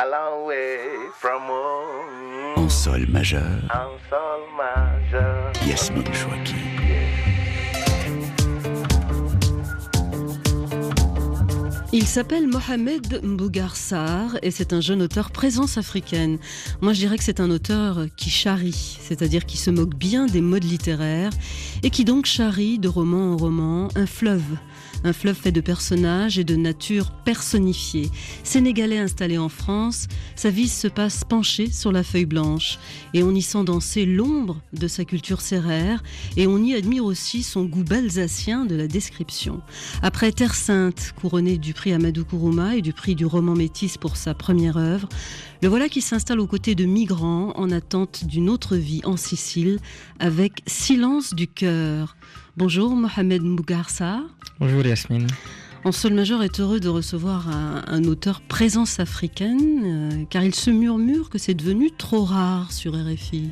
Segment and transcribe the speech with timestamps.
[0.00, 0.78] A long way
[1.12, 2.54] from home.
[2.54, 3.42] En sol majeur,
[3.74, 5.52] En sol majeur.
[5.66, 6.54] Yasmine Chouaki.
[11.92, 16.38] Il s'appelle Mohamed Mbougar Sarr et c'est un jeune auteur présence africaine.
[16.80, 20.42] Moi je dirais que c'est un auteur qui charrie, c'est-à-dire qui se moque bien des
[20.42, 21.32] modes littéraires
[21.82, 24.58] et qui donc charrie de roman en roman un fleuve.
[25.04, 28.10] Un fleuve fait de personnages et de nature personnifiée.
[28.42, 32.78] Sénégalais installé en France, sa vie se passe penchée sur la feuille blanche
[33.14, 36.02] et on y sent danser l'ombre de sa culture serrère
[36.36, 39.60] et on y admire aussi son goût balsacien de la description.
[40.02, 44.16] Après Terre Sainte, couronné du prix Amadou Kourouma et du prix du roman métis pour
[44.16, 45.08] sa première œuvre,
[45.60, 49.78] le voilà qui s'installe aux côtés de migrants en attente d'une autre vie en Sicile
[50.18, 52.16] avec Silence du cœur.
[52.56, 54.20] Bonjour Mohamed Mbougarsa.
[54.60, 55.26] Bonjour Yasmine.
[55.84, 60.54] En sol majeur est heureux de recevoir un, un auteur présence africaine euh, car il
[60.54, 63.50] se murmure que c'est devenu trop rare sur RFI.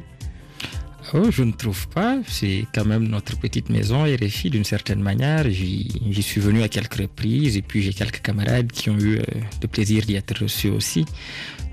[1.15, 2.19] Oh, je ne trouve pas.
[2.27, 5.49] C'est quand même notre petite maison, RFI, d'une certaine manière.
[5.49, 9.19] J'y j'y suis venu à quelques reprises et puis j'ai quelques camarades qui ont eu
[9.19, 9.23] euh,
[9.63, 11.05] le plaisir d'y être reçus aussi.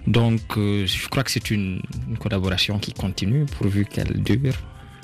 [0.08, 4.56] Donc, euh, je crois que c'est une, une collaboration qui continue pourvu qu'elle dure.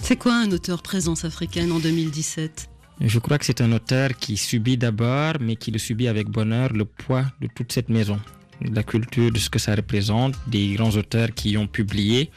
[0.01, 2.69] C'est quoi un auteur présence africaine en 2017
[3.01, 6.73] Je crois que c'est un auteur qui subit d'abord, mais qui le subit avec bonheur,
[6.73, 8.19] le poids de toute cette maison,
[8.61, 12.31] de la culture, de ce que ça représente, des grands auteurs qui ont publié,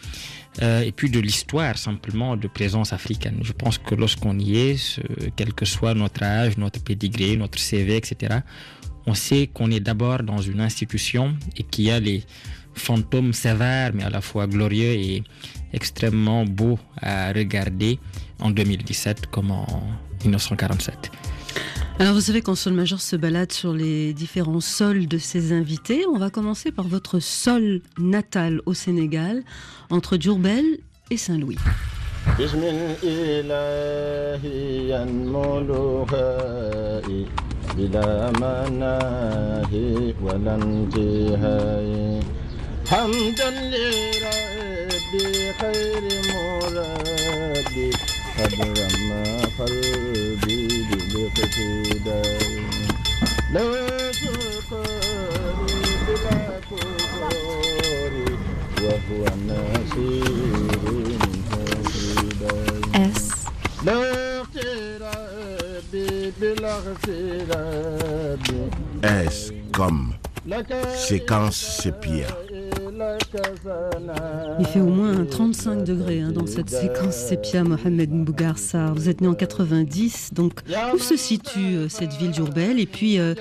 [0.61, 3.39] euh, et puis de l'histoire simplement de présence africaine.
[3.43, 5.01] Je pense que lorsqu'on y est,
[5.35, 8.41] quel que soit notre âge, notre pédigré, notre CV, etc.,
[9.07, 12.25] on sait qu'on est d'abord dans une institution et qu'il y a les
[12.75, 15.23] fantômes sévères, mais à la fois glorieux et
[15.73, 17.99] extrêmement beaux à regarder
[18.41, 19.67] en 2017 comme en
[20.25, 21.11] 1947.
[21.99, 26.05] Alors vous savez qu'en sol majeur se balade sur les différents sols de ses invités.
[26.07, 29.45] On va commencer par votre sol natal au Sénégal,
[29.91, 30.65] entre Diourbel
[31.11, 31.59] et Saint-Louis.
[37.72, 42.20] بسم الإله ينملها بلا مناهي ولا انتهاء
[42.88, 45.28] حمدا لربي
[45.62, 46.04] خير
[46.34, 47.90] مربي
[48.38, 49.26] قد رمى
[49.60, 52.42] قلبي بالاقتداء
[53.54, 53.70] لو
[54.12, 58.30] سكري بلا كفري
[58.84, 60.38] وهو النصير
[62.98, 63.20] S.
[63.86, 64.41] لا اغترابي بلا اغترابي
[69.03, 70.15] S comme
[70.97, 72.27] séquence sépia?
[74.59, 78.95] Il fait au moins 35 degrés hein, dans cette séquence sépia Mohamed Mbougarsar.
[78.95, 80.61] Vous êtes né en 90, donc
[80.95, 83.35] où se situe euh, cette ville d'Urbel Et puis, euh,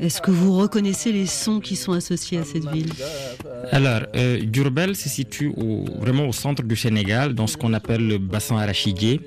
[0.00, 2.90] est-ce que vous reconnaissez les sons qui sont associés à cette ville?
[3.70, 5.52] Alors, euh, Durbel se situe
[6.00, 9.20] vraiment au centre du Sénégal, dans ce qu'on appelle le bassin arachidier.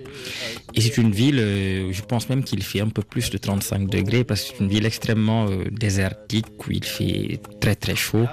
[0.76, 3.90] Et c'est une ville, euh, je pense même qu'il fait un peu plus de 35
[3.90, 8.26] degrés, parce que c'est une ville extrêmement désertique, où il fait très très chaud.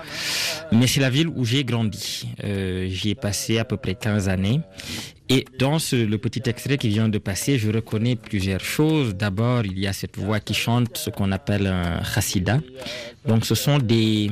[0.73, 2.27] Mais c'est la ville où j'ai grandi.
[2.45, 4.61] Euh, J'y ai passé à peu près 15 années.
[5.29, 9.15] Et dans le petit extrait qui vient de passer, je reconnais plusieurs choses.
[9.15, 12.57] D'abord, il y a cette voix qui chante ce qu'on appelle un chassida.
[13.29, 14.31] Donc, ce sont des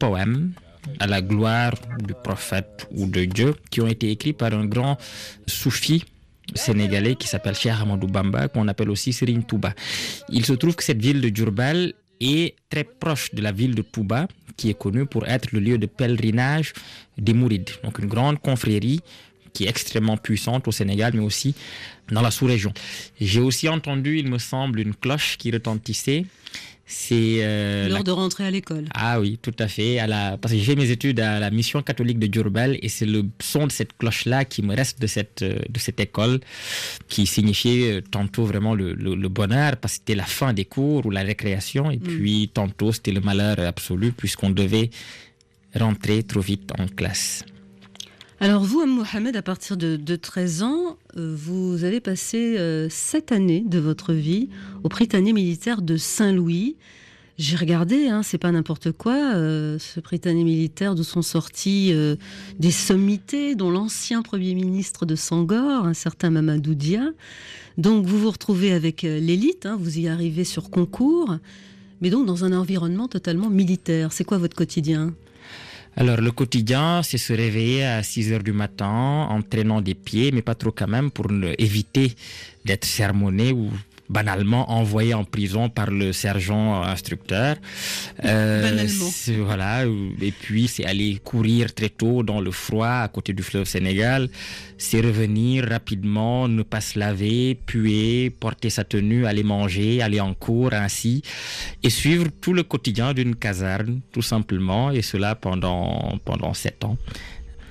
[0.00, 0.50] poèmes
[0.98, 1.74] à la gloire
[2.08, 4.96] du prophète ou de Dieu qui ont été écrits par un grand
[5.46, 6.04] soufi
[6.56, 9.72] sénégalais qui s'appelle Cheikh Hamadou Bamba, qu'on appelle aussi Serigne Touba.
[10.30, 13.82] Il se trouve que cette ville de Djurbel est très proche de la ville de
[13.82, 16.72] Touba, qui est connue pour être le lieu de pèlerinage
[17.16, 17.70] des Mourides.
[17.82, 19.00] Donc une grande confrérie
[19.52, 21.54] qui est extrêmement puissante au Sénégal, mais aussi
[22.10, 22.72] dans la sous-région.
[23.20, 26.26] J'ai aussi entendu, il me semble, une cloche qui retentissait.
[26.92, 28.86] C'est euh, la L'heure de rentrer à l'école.
[28.94, 30.00] ah oui, tout à fait.
[30.00, 30.36] À la...
[30.38, 33.22] Parce que j'ai fait mes études à la mission catholique de Djurbel et c'est le
[33.40, 36.40] son de cette cloche-là qui me reste de cette, euh, de cette école
[37.08, 40.64] qui signifiait euh, tantôt vraiment le, le- le bonheur parce que c'était la fin des
[40.64, 44.90] cours ou la récréation et puis tantôt c'était le malheur absolu puisqu'on devait
[45.76, 47.44] rentrer trop vite en classe.
[48.42, 52.88] Alors vous, Mohamed, à partir de, de 13 ans, euh, vous avez passé euh,
[53.30, 54.48] années de votre vie
[54.82, 56.76] au Prytanée militaire de Saint-Louis.
[57.36, 62.16] J'ai regardé, hein, c'est pas n'importe quoi, euh, ce Prytanée militaire d'où sont sortis euh,
[62.58, 67.10] des sommités, dont l'ancien Premier ministre de Sangor, un certain Mamadou Dia.
[67.76, 71.36] Donc vous vous retrouvez avec l'élite, hein, vous y arrivez sur concours,
[72.00, 74.14] mais donc dans un environnement totalement militaire.
[74.14, 75.12] C'est quoi votre quotidien?
[75.96, 80.30] Alors, le quotidien, c'est se réveiller à 6 heures du matin en traînant des pieds,
[80.32, 81.26] mais pas trop quand même, pour
[81.58, 82.14] éviter
[82.64, 83.70] d'être sermonné ou
[84.10, 87.56] banalement envoyé en prison par le sergent instructeur.
[88.24, 89.10] Euh, banalement.
[89.46, 89.84] Voilà.
[90.20, 94.28] Et puis c'est aller courir très tôt dans le froid à côté du fleuve Sénégal.
[94.76, 100.34] C'est revenir rapidement, ne pas se laver, puer, porter sa tenue, aller manger, aller en
[100.34, 101.22] cours ainsi,
[101.82, 106.96] et suivre tout le quotidien d'une caserne, tout simplement, et cela pendant pendant sept ans.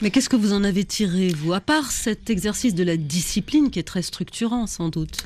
[0.01, 3.69] Mais qu'est-ce que vous en avez tiré, vous, à part cet exercice de la discipline
[3.69, 5.25] qui est très structurant, sans doute?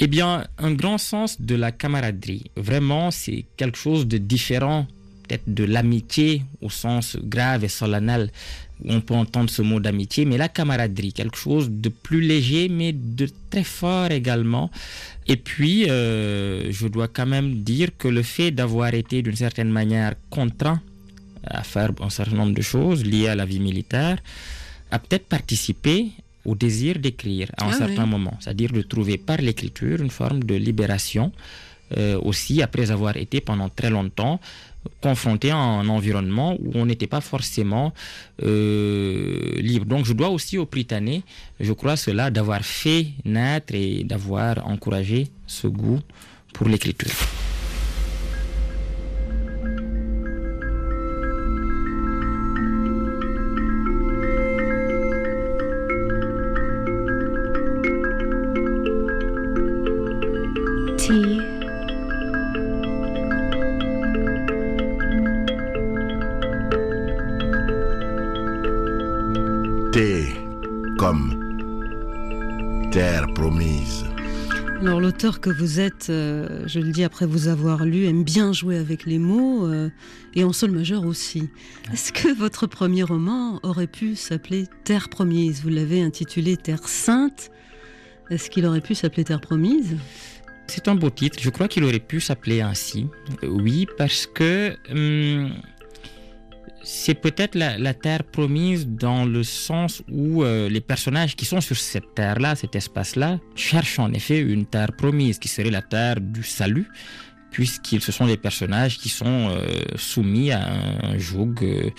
[0.00, 2.50] Eh bien, un grand sens de la camaraderie.
[2.56, 4.86] Vraiment, c'est quelque chose de différent,
[5.22, 8.30] peut-être de l'amitié au sens grave et solennel.
[8.84, 12.92] On peut entendre ce mot d'amitié, mais la camaraderie, quelque chose de plus léger, mais
[12.92, 14.68] de très fort également.
[15.28, 19.70] Et puis, euh, je dois quand même dire que le fait d'avoir été d'une certaine
[19.70, 20.80] manière contraint
[21.46, 24.18] à faire un certain nombre de choses liées à la vie militaire,
[24.90, 26.10] a peut-être participé
[26.44, 30.42] au désir d'écrire à un ah certain moment, c'est-à-dire de trouver par l'écriture une forme
[30.44, 31.32] de libération,
[31.96, 34.40] euh, aussi après avoir été pendant très longtemps
[35.00, 37.92] confronté à un environnement où on n'était pas forcément
[38.42, 39.86] euh, libre.
[39.86, 41.24] Donc je dois aussi au Britanniques,
[41.60, 46.00] je crois cela, d'avoir fait naître et d'avoir encouragé ce goût
[46.52, 47.10] pour l'écriture.
[75.24, 79.06] Que vous êtes, euh, je le dis après vous avoir lu, aime bien jouer avec
[79.06, 79.88] les mots euh,
[80.34, 81.48] et en sol majeur aussi.
[81.94, 85.62] Est-ce que votre premier roman aurait pu s'appeler Terre promise?
[85.62, 87.50] Vous l'avez intitulé Terre sainte.
[88.28, 89.96] Est-ce qu'il aurait pu s'appeler Terre promise?
[90.66, 91.38] C'est un beau titre.
[91.40, 93.06] Je crois qu'il aurait pu s'appeler ainsi.
[93.42, 95.54] Oui, parce que hum,
[96.84, 101.76] c'est peut-être la, terre promise dans le sens où euh, les personnages qui sont sur
[101.76, 106.42] cette terre-là, cet espace-là, cherchent en effet une terre promise qui serait la terre du
[106.42, 106.86] salut,
[107.50, 110.60] puisqu'ils ce sont des personnages qui sont euh, soumis à
[111.02, 111.90] un joug euh,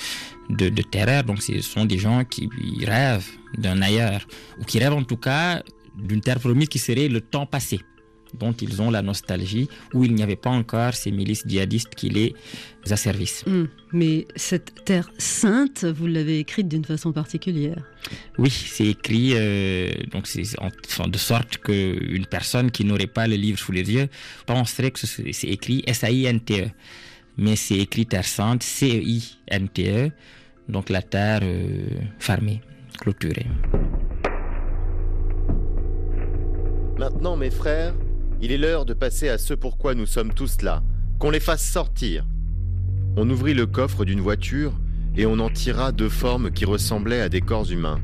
[0.50, 1.24] de, de, terreur.
[1.24, 2.48] Donc ce sont des gens qui
[2.86, 3.28] rêvent
[3.58, 4.28] d'un ailleurs,
[4.60, 5.64] ou qui rêvent en tout cas
[5.98, 7.80] d'une terre promise qui serait le temps passé
[8.40, 12.10] dont ils ont la nostalgie, où il n'y avait pas encore ces milices djihadistes qui
[12.10, 12.36] les
[12.90, 13.44] asservissent.
[13.48, 17.82] Hum, mais cette terre sainte, vous l'avez écrite d'une façon particulière.
[18.38, 23.58] Oui, c'est écrit euh, donc c'est de sorte qu'une personne qui n'aurait pas le livre
[23.60, 24.08] sous les yeux
[24.46, 26.70] penserait que c'est écrit S-A-I-N-T-E.
[27.38, 30.12] Mais c'est écrit Terre Sainte, C-I-N-T-E,
[30.70, 31.86] donc la terre euh,
[32.20, 32.62] fermée,
[33.00, 33.48] clôturée.
[36.98, 37.94] Maintenant, mes frères,
[38.42, 40.84] il est l'heure de passer à ce pourquoi nous sommes tous là,
[41.20, 42.26] qu'on les fasse sortir.
[43.18, 44.74] On ouvrit le coffre d'une voiture
[45.16, 48.02] et on en tira deux formes qui ressemblaient à des corps humains.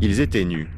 [0.00, 0.68] Ils étaient nus.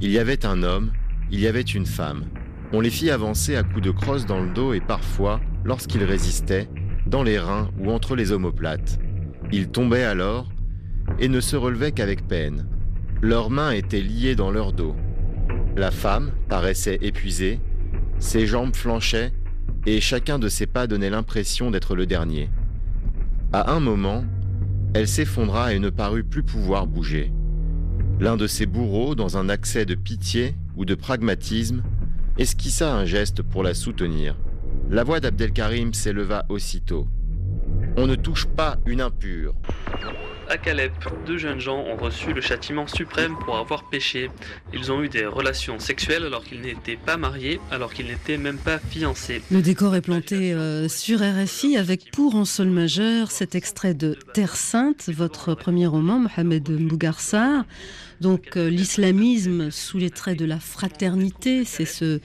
[0.00, 0.92] Il y avait un homme,
[1.30, 2.24] il y avait une femme.
[2.72, 6.68] On les fit avancer à coups de crosse dans le dos et parfois, lorsqu'ils résistaient,
[7.06, 8.98] dans les reins ou entre les omoplates.
[9.50, 10.48] Ils tombaient alors
[11.18, 12.66] et ne se relevaient qu'avec peine.
[13.20, 14.94] Leurs mains étaient liées dans leur dos.
[15.76, 17.58] La femme paraissait épuisée
[18.20, 19.32] ses jambes flanchaient
[19.86, 22.50] et chacun de ses pas donnait l'impression d'être le dernier.
[23.52, 24.24] À un moment,
[24.94, 27.32] elle s'effondra et ne parut plus pouvoir bouger.
[28.20, 31.82] L'un de ses bourreaux, dans un accès de pitié ou de pragmatisme,
[32.38, 34.36] esquissa un geste pour la soutenir.
[34.90, 37.08] La voix d'Abdelkarim s'éleva aussitôt.
[37.96, 39.54] On ne touche pas une impure.
[40.50, 40.90] À Caleb,
[41.28, 44.32] deux jeunes gens ont reçu le châtiment suprême pour avoir péché.
[44.74, 48.58] Ils ont eu des relations sexuelles alors qu'ils n'étaient pas mariés, alors qu'ils n'étaient même
[48.58, 49.42] pas fiancés.
[49.52, 54.18] Le décor est planté euh, sur RFI avec pour en sol majeur cet extrait de
[54.34, 57.64] Terre Sainte, votre premier roman, Mohamed Mbougarsar.
[58.20, 62.20] Donc euh, l'islamisme sous les traits de la fraternité, c'est ce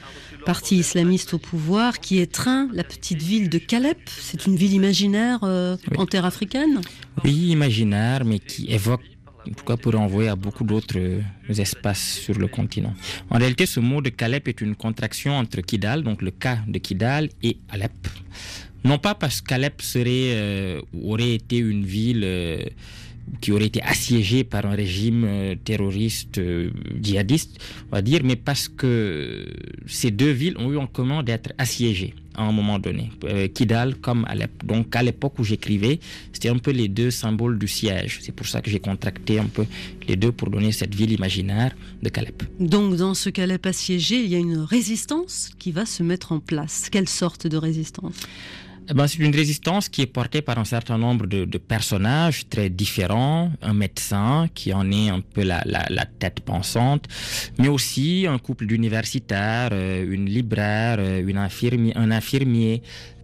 [0.46, 4.00] parti islamiste au pouvoir qui étreint la petite ville de Calep.
[4.08, 6.82] C'est une ville imaginaire euh, en terre africaine?
[7.24, 9.02] Oui, imaginaire, mais qui évoque
[9.48, 12.94] en tout cas pour renvoyer à beaucoup d'autres euh, espaces sur le continent.
[13.30, 16.80] En réalité, ce mot de Calep est une contraction entre Kidal, donc le cas de
[16.80, 17.92] Kidal, et Alep.
[18.84, 22.24] Non pas parce qu'Alep serait, aurait été une ville
[23.42, 26.70] qui auraient été assiégées par un régime euh, terroriste euh,
[27.02, 27.60] djihadiste,
[27.92, 29.48] on va dire, mais parce que
[29.88, 33.96] ces deux villes ont eu en commun d'être assiégées à un moment donné, euh, Kidal
[33.96, 34.66] comme Alep.
[34.66, 36.00] Donc à l'époque où j'écrivais,
[36.34, 38.20] c'était un peu les deux symboles du siège.
[38.22, 39.66] C'est pour ça que j'ai contracté un peu
[40.08, 42.44] les deux pour donner cette ville imaginaire de Calep.
[42.60, 46.40] Donc dans ce Calep assiégé, il y a une résistance qui va se mettre en
[46.40, 46.90] place.
[46.92, 48.16] Quelle sorte de résistance?
[48.94, 52.70] Ben, c'est une résistance qui est portée par un certain nombre de, de, personnages très
[52.70, 53.52] différents.
[53.62, 57.06] Un médecin qui en est un peu la, la, la tête pensante,
[57.58, 62.82] mais aussi un couple d'universitaires, euh, une libraire, euh, une un infirmier,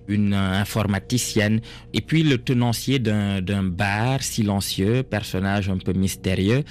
[0.07, 1.61] une informaticienne,
[1.93, 6.63] et puis le tenancier d'un bar silencieux, personnage un peu mystérieux,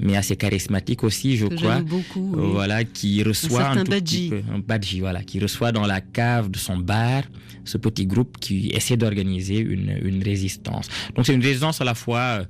[0.00, 1.80] mais assez charismatique aussi, je Que crois.
[1.80, 2.32] beaucoup.
[2.36, 2.48] oui.
[2.52, 4.28] Voilà, qui reçoit certain un, tout petit Badji.
[4.30, 7.22] peu, un badji, voilà, qui reçoit dans la cave de son bar
[7.64, 10.88] ce petit groupe qui essaie d'organiser une, une résistance.
[11.14, 12.44] Donc c'est une résistance à la fois euh,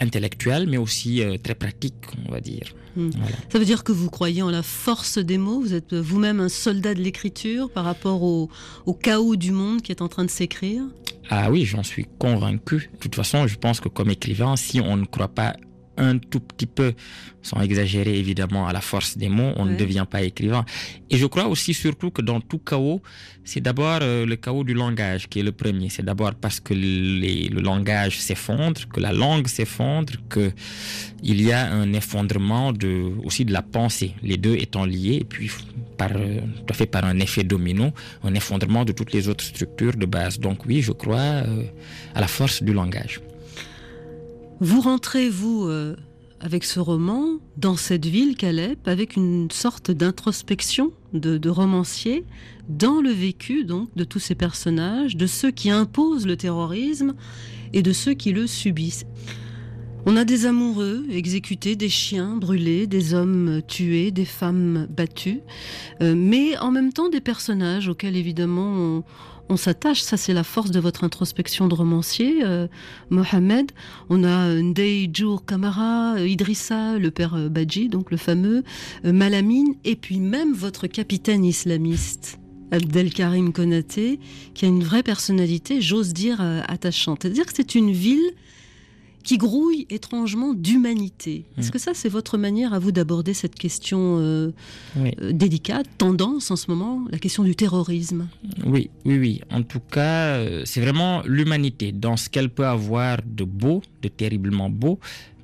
[0.00, 1.94] intellectuelle, mais aussi euh, très pratique,
[2.28, 2.64] on va dire.
[2.96, 3.10] Hmm.
[3.16, 3.36] Voilà.
[3.50, 5.60] Ça veut dire que vous croyez en la force des mots?
[5.60, 8.50] Vous êtes vous-même un soldat de l'écriture par rapport au,
[8.86, 10.82] au chaos du monde qui est en train de s'écrire?
[11.30, 12.90] Ah oui, j'en suis convaincu.
[12.92, 15.54] De toute façon, je pense que comme écrivain, si on ne croit pas
[16.08, 16.92] un tout petit peu,
[17.42, 20.64] sans exagérer évidemment, à la force des mots, on ne devient pas écrivain.
[21.10, 23.00] Et je crois aussi surtout que dans tout chaos,
[23.44, 25.88] c'est d'abord euh, le chaos du langage qui est le premier.
[25.88, 30.52] C'est d'abord parce que les- le langage s'effondre, que la langue s'effondre, que
[31.22, 32.92] il y a un effondrement de,
[33.24, 35.50] aussi de la pensée, les deux étant liés, et puis
[35.96, 37.86] par, euh, tout à fait par un effet domino,
[38.24, 40.38] un effondrement de toutes les autres structures de base.
[40.38, 41.64] Donc oui, je crois euh,
[42.14, 43.20] à la force du langage.
[44.62, 45.96] Vous rentrez, vous, euh,
[46.38, 52.26] avec ce roman, dans cette ville, Calep, avec une sorte d'introspection de, de romancier
[52.68, 57.14] dans le vécu donc de tous ces personnages, de ceux qui imposent le terrorisme
[57.72, 59.06] et de ceux qui le subissent.
[60.04, 65.40] On a des amoureux exécutés, des chiens brûlés, des hommes tués, des femmes battues,
[66.02, 69.04] euh, mais en même temps des personnages auxquels évidemment on,
[69.50, 70.00] on s'attache.
[70.02, 72.68] Ça, c'est la force de votre introspection de romancier, euh,
[73.10, 73.72] Mohamed.
[74.08, 78.62] On a Ndei Djour Kamara, euh, Idrissa, le père euh, Badji, donc le fameux,
[79.04, 82.38] euh, Malamine, et puis même votre capitaine islamiste.
[82.72, 84.20] Abdelkarim Konaté,
[84.54, 87.22] qui a une vraie personnalité, j'ose dire, euh, attachante.
[87.22, 88.30] C'est-à-dire que c'est une ville
[89.22, 91.44] qui grouille étrangement d'humanité.
[91.58, 91.70] Est-ce Mm.
[91.72, 94.50] que ça, c'est votre manière à vous d'aborder cette question euh,
[94.96, 95.10] Oui.
[95.20, 98.28] euh, délicate, tendance en ce moment, la question du terrorisme?
[98.64, 99.40] Oui, oui, oui.
[99.50, 104.08] En tout cas, euh, c'est vraiment l'humanité dans ce qu'elle peut avoir de beau, de
[104.08, 104.98] terriblement beau,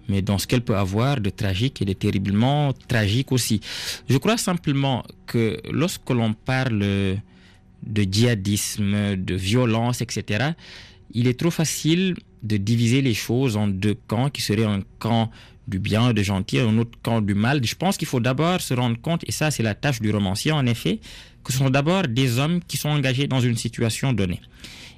[0.09, 3.61] mais dans ce qu'elle peut avoir de tragique et de terriblement tragique aussi.
[4.09, 10.51] Je crois simplement que lorsque l'on parle de djihadisme, de violence, etc.,
[11.13, 15.31] il est trop facile de diviser les choses en deux camps qui seraient un camp
[15.67, 17.65] du bien, de gentil, et un autre camp du mal.
[17.65, 20.53] Je pense qu'il faut d'abord se rendre compte, et ça c'est la tâche du romancier
[20.53, 21.01] en effet,
[21.43, 24.41] que ce sont d'abord des hommes qui sont engagés dans une situation donnée.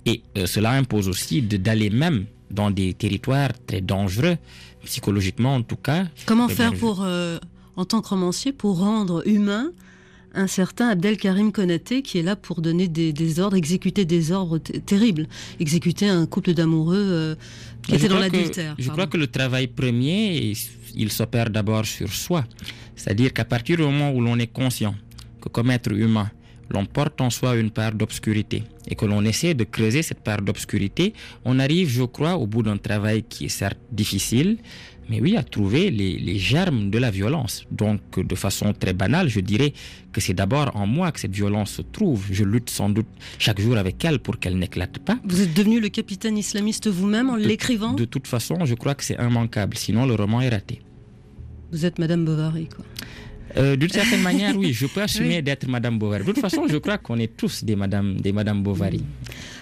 [0.07, 4.37] Et euh, cela impose aussi d'aller même dans des territoires très dangereux,
[4.85, 6.07] psychologiquement en tout cas.
[6.27, 7.39] Comment Eh faire pour, euh,
[7.77, 9.71] en tant que romancier, pour rendre humain
[10.39, 14.59] un certain Abdelkarim Konaté qui est là pour donner des, des ordres, exécuter des ordres
[14.59, 15.27] terribles,
[15.59, 17.35] exécuter un couple d'amoureux euh,
[17.83, 18.75] qui était dans l'adultère.
[18.79, 20.55] Je crois que le travail premier,
[20.95, 22.45] il s'opère d'abord sur soi.
[22.95, 24.95] C'est-à-dire qu'à partir du moment où l'on est conscient
[25.41, 26.31] que comme être humain,
[26.71, 30.43] l'on porte en soi une part d'obscurité et que l'on essaie de creuser cette part
[30.43, 31.15] d'obscurité,
[31.45, 34.59] on arrive, je crois, au bout d'un travail qui est certes difficile,
[35.09, 37.65] mais oui, à trouver les, les germes de la violence.
[37.71, 39.73] Donc, de façon très banale, je dirais
[40.13, 42.27] que c'est d'abord en moi que cette violence se trouve.
[42.31, 43.07] Je lutte sans doute
[43.39, 45.19] chaque jour avec elle pour qu'elle n'éclate pas.
[45.25, 49.05] Vous êtes devenu le capitaine islamiste vous-même en l'écrivant De toute façon, je crois que
[49.05, 50.81] c'est immanquable, sinon le roman est raté.
[51.73, 52.85] Vous êtes Madame Bovary, quoi.
[53.57, 55.43] Euh, D'une certaine manière, oui, je peux assumer Oui.
[55.43, 56.25] d'être Madame Bovary.
[56.25, 59.03] De toute façon, je crois qu'on est tous des Madame, des Madame Bovary.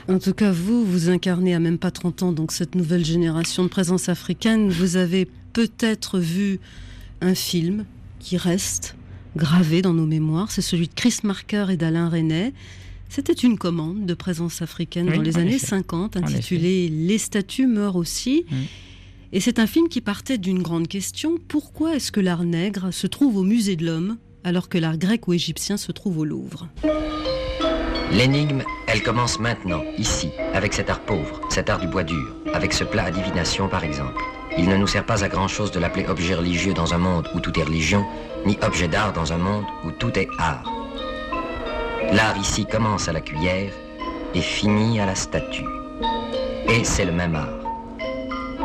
[0.08, 3.62] En tout cas, vous, vous incarnez à même pas 30 ans donc cette nouvelle génération
[3.64, 4.68] de présence africaine.
[4.70, 6.58] Vous avez peut-être vu
[7.20, 7.84] un film
[8.18, 8.96] qui reste
[9.36, 10.50] gravé dans nos mémoires.
[10.50, 12.52] C'est celui de Chris Marker et d'Alain Resnais.
[13.08, 15.66] C'était une commande de présence africaine Oui, dans les années effet.
[15.66, 18.44] 50, En intitulée Les statues meurent aussi.
[18.50, 18.54] Mm.
[19.32, 21.38] Et c'est un film qui partait d'une grande question.
[21.48, 25.26] Pourquoi est-ce que l'art nègre se trouve au musée de l'homme alors que l'art grec
[25.26, 26.68] ou égyptien se trouve au Louvre?
[28.12, 32.72] L'énigme, elle commence maintenant, ici, avec cet art pauvre, cet art du bois dur, avec
[32.72, 34.22] ce plat à divination par exemple.
[34.56, 37.28] Il ne nous sert pas à grand chose de l'appeler objet religieux dans un monde
[37.34, 38.06] où tout est religion,
[38.46, 40.72] ni objet d'art dans un monde où tout est art.
[42.12, 43.72] L'art ici commence à la cuillère
[44.34, 45.64] et finit à la statue.
[46.68, 47.65] Et c'est le même art.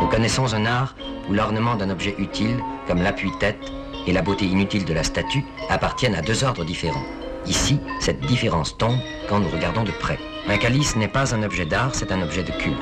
[0.01, 0.95] Nous connaissons un art
[1.29, 3.59] où l'ornement d'un objet utile, comme l'appui-tête,
[4.07, 7.05] et la beauté inutile de la statue appartiennent à deux ordres différents.
[7.45, 8.97] Ici, cette différence tombe
[9.29, 10.17] quand nous regardons de près.
[10.47, 12.77] Un calice n'est pas un objet d'art, c'est un objet de culte.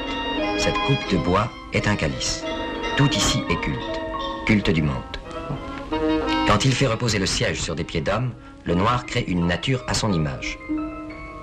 [0.57, 2.45] Cette coupe de bois est un calice.
[2.95, 3.99] Tout ici est culte,
[4.45, 4.95] culte du monde.
[6.47, 8.31] Quand il fait reposer le siège sur des pieds d'homme,
[8.63, 10.57] le noir crée une nature à son image.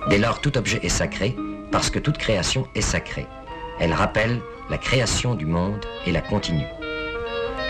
[0.09, 1.35] Dès lors, tout objet est sacré,
[1.71, 3.27] parce que toute création est sacrée.
[3.79, 6.67] Elle rappelle la création du monde et la continue.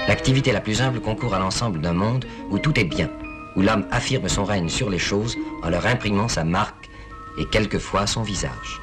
[0.07, 3.09] L'activité la plus humble concourt à l'ensemble d'un monde où tout est bien,
[3.55, 6.89] où l'homme affirme son règne sur les choses en leur imprimant sa marque
[7.37, 8.81] et quelquefois son visage.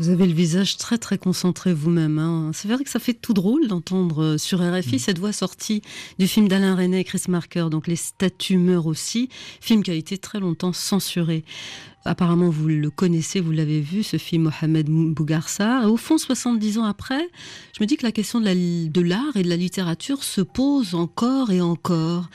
[0.00, 2.18] Vous avez le visage très très concentré vous-même.
[2.18, 2.52] Hein.
[2.54, 4.98] C'est vrai que ça fait tout drôle d'entendre euh, sur RFI mm.
[4.98, 5.82] cette voix sortie
[6.18, 9.28] du film d'Alain René et Chris Marker, donc Les statues meurent aussi,
[9.60, 11.44] film qui a été très longtemps censuré.
[12.06, 15.82] Apparemment, vous le connaissez, vous l'avez vu, ce film Mohamed Bougarsar.
[15.82, 17.28] Et au fond, 70 ans après,
[17.76, 21.50] je me dis que la question de l'art et de la littérature se pose encore
[21.50, 22.30] et encore.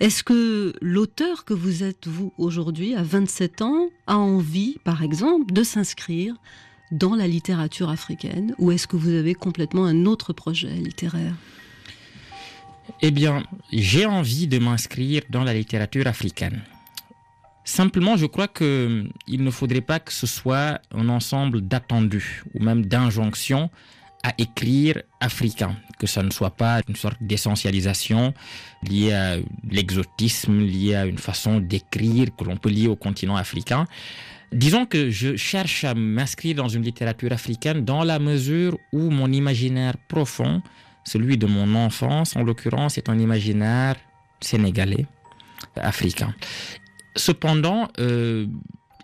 [0.00, 5.52] Est-ce que l'auteur que vous êtes, vous, aujourd'hui, à 27 ans, a envie, par exemple,
[5.52, 6.34] de s'inscrire
[6.90, 11.34] dans la littérature africaine ou est-ce que vous avez complètement un autre projet littéraire?
[13.02, 16.62] Eh bien, j'ai envie de m'inscrire dans la littérature africaine.
[17.64, 22.86] Simplement, je crois qu'il ne faudrait pas que ce soit un ensemble d'attendus ou même
[22.86, 23.70] d'injonctions
[24.22, 28.34] à écrire africain, que ça ne soit pas une sorte d'essentialisation
[28.82, 29.36] liée à
[29.70, 33.86] l'exotisme, liée à une façon d'écrire que l'on peut lier au continent africain.
[34.52, 39.30] Disons que je cherche à m'inscrire dans une littérature africaine dans la mesure où mon
[39.30, 40.60] imaginaire profond,
[41.04, 43.96] celui de mon enfance en l'occurrence, est un imaginaire
[44.40, 45.06] sénégalais,
[45.76, 46.34] africain.
[47.16, 48.46] Cependant, euh,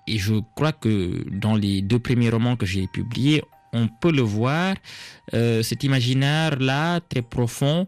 [0.06, 4.22] et je crois que dans les deux premiers romans que j'ai publiés, on peut le
[4.22, 4.75] voir,
[5.34, 7.86] euh, cet imaginaire-là, très profond,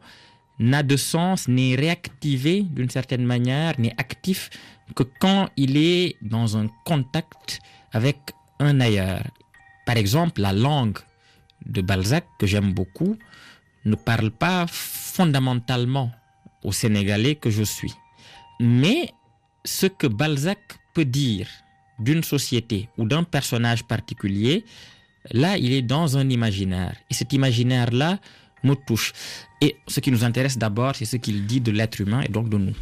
[0.58, 4.50] n'a de sens, n'est réactivé d'une certaine manière, n'est actif
[4.94, 7.60] que quand il est dans un contact
[7.92, 8.16] avec
[8.58, 9.24] un ailleurs.
[9.86, 10.98] Par exemple, la langue
[11.64, 13.16] de Balzac, que j'aime beaucoup,
[13.84, 16.10] ne parle pas fondamentalement
[16.64, 17.92] au Sénégalais que je suis.
[18.60, 19.12] Mais
[19.68, 20.58] ce que Balzac
[20.94, 21.46] peut dire
[21.98, 24.64] d'une société ou d'un personnage particulier,
[25.30, 26.96] là, il est dans un imaginaire.
[27.10, 28.18] Et cet imaginaire-là
[28.64, 29.12] me touche.
[29.60, 32.48] Et ce qui nous intéresse d'abord, c'est ce qu'il dit de l'être humain et donc
[32.48, 32.74] de nous.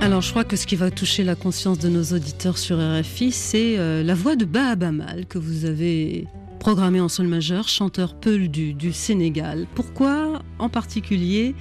[0.00, 3.32] Alors, je crois que ce qui va toucher la conscience de nos auditeurs sur RFI,
[3.32, 6.26] c'est euh, la voix de Bahabamal que vous avez
[6.60, 9.66] programmée en sol majeur, chanteur Peul du, du Sénégal.
[9.74, 11.54] Pourquoi, en particulier,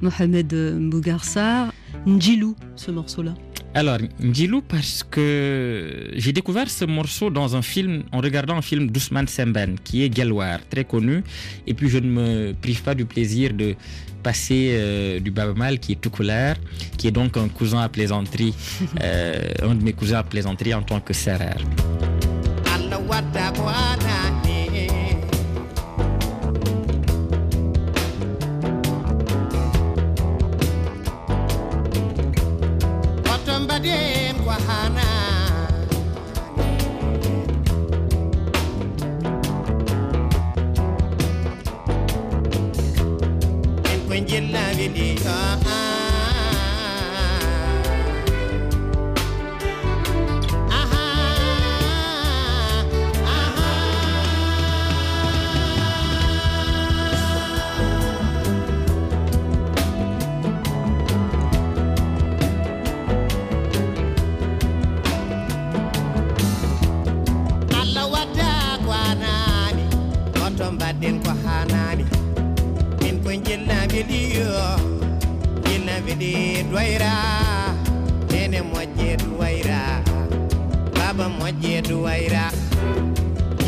[0.00, 1.72] Mohamed Mbougarsar,
[2.06, 3.34] Ndjilou, ce morceau-là?
[3.74, 8.90] Alors, Ndjilou, parce que j'ai découvert ce morceau dans un film, en regardant un film
[8.90, 11.22] d'Ousmane Semben, qui est gallois, très connu.
[11.66, 13.74] Et puis, je ne me prive pas du plaisir de
[14.22, 16.56] passer euh, du Babamal, qui est tout couleur,
[16.96, 18.54] qui est donc un cousin à plaisanterie,
[19.02, 21.60] euh, un de mes cousins à plaisanterie en tant que serrère.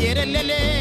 [0.01, 0.78] La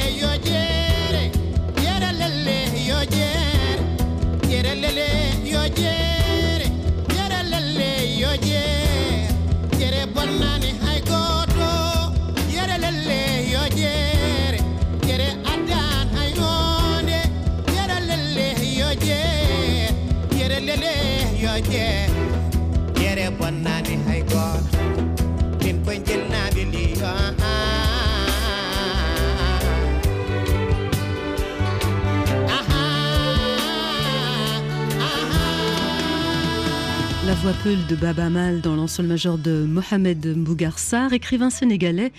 [37.48, 42.12] voix peule de Baba Mal dans l'ensemble majeur de Mohamed Mbougarsar, écrivain sénégalais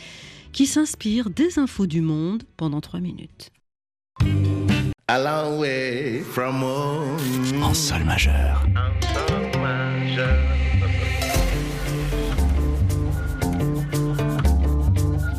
[0.54, 3.52] qui s'inspire des infos du monde pendant trois minutes.
[5.08, 7.62] A long way from home.
[7.62, 8.66] En sol majeur.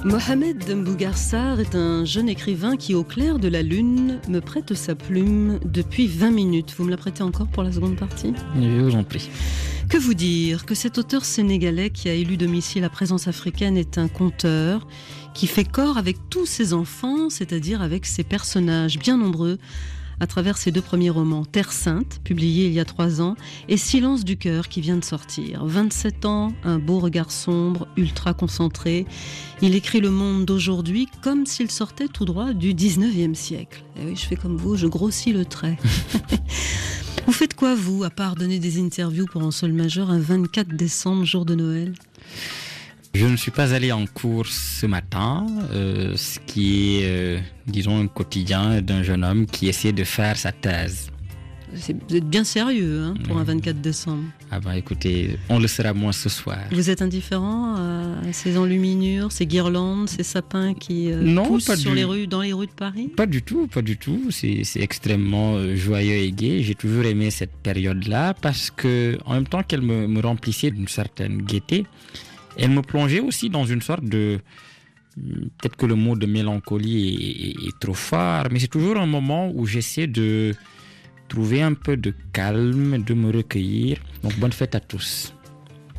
[0.04, 4.94] Mohamed Mbougarsar est un jeune écrivain qui, au clair de la lune, me prête sa
[4.94, 6.74] plume depuis 20 minutes.
[6.76, 8.32] Vous me la prêtez encore pour la seconde partie?
[8.54, 9.28] Je vous en prie.
[9.90, 13.98] Que vous dire Que cet auteur sénégalais qui a élu domicile à présence africaine est
[13.98, 14.86] un conteur
[15.34, 19.58] qui fait corps avec tous ses enfants, c'est-à-dire avec ses personnages bien nombreux,
[20.20, 23.34] à travers ses deux premiers romans, Terre Sainte, publié il y a trois ans,
[23.68, 25.64] et Silence du cœur, qui vient de sortir.
[25.64, 29.06] 27 ans, un beau regard sombre, ultra concentré.
[29.60, 33.82] Il écrit le monde d'aujourd'hui comme s'il sortait tout droit du 19e siècle.
[34.00, 35.78] Et oui, je fais comme vous, je grossis le trait.
[37.26, 40.68] vous faites quoi, vous, à part donner des interviews pour un sol majeur un 24
[40.68, 41.92] décembre, jour de Noël?
[43.14, 48.00] Je ne suis pas allé en cours ce matin, euh, ce qui est, euh, disons,
[48.00, 51.10] un quotidien d'un jeune homme qui essaie de faire sa thèse.
[51.72, 54.24] Vous êtes bien sérieux hein, pour un 24 décembre.
[54.50, 56.58] Ah bah écoutez, on le sera moins ce soir.
[56.72, 61.90] Vous êtes indifférent à ces enluminures, ces guirlandes, ces sapins qui euh, non, poussent sur
[61.90, 63.08] du- les rues, dans les rues de Paris?
[63.16, 64.30] Pas du tout, pas du tout.
[64.30, 66.62] C'est extrêmement euh, joyeux et gai.
[66.62, 70.88] J'ai toujours aimé cette période-là parce que, en même temps qu'elle me, me remplissait d'une
[70.88, 71.86] certaine gaieté,
[72.56, 74.40] elle me plongeait aussi dans une sorte de.
[75.58, 79.06] Peut-être que le mot de mélancolie est, est- est trop fort, mais c'est toujours un
[79.06, 80.54] moment où j'essaie de
[81.30, 83.98] trouver un peu de calme, de me recueillir.
[84.22, 85.32] Donc bonne fête à tous.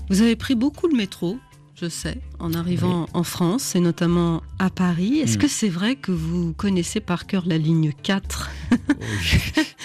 [0.10, 1.39] Vous avez pris beaucoup le métro,
[1.82, 5.13] je sais, en arrivant en France et notamment à Paris.
[5.24, 5.41] Est-ce Mm.
[5.41, 8.52] que c'est vrai que vous connaissez par cœur la ligne 4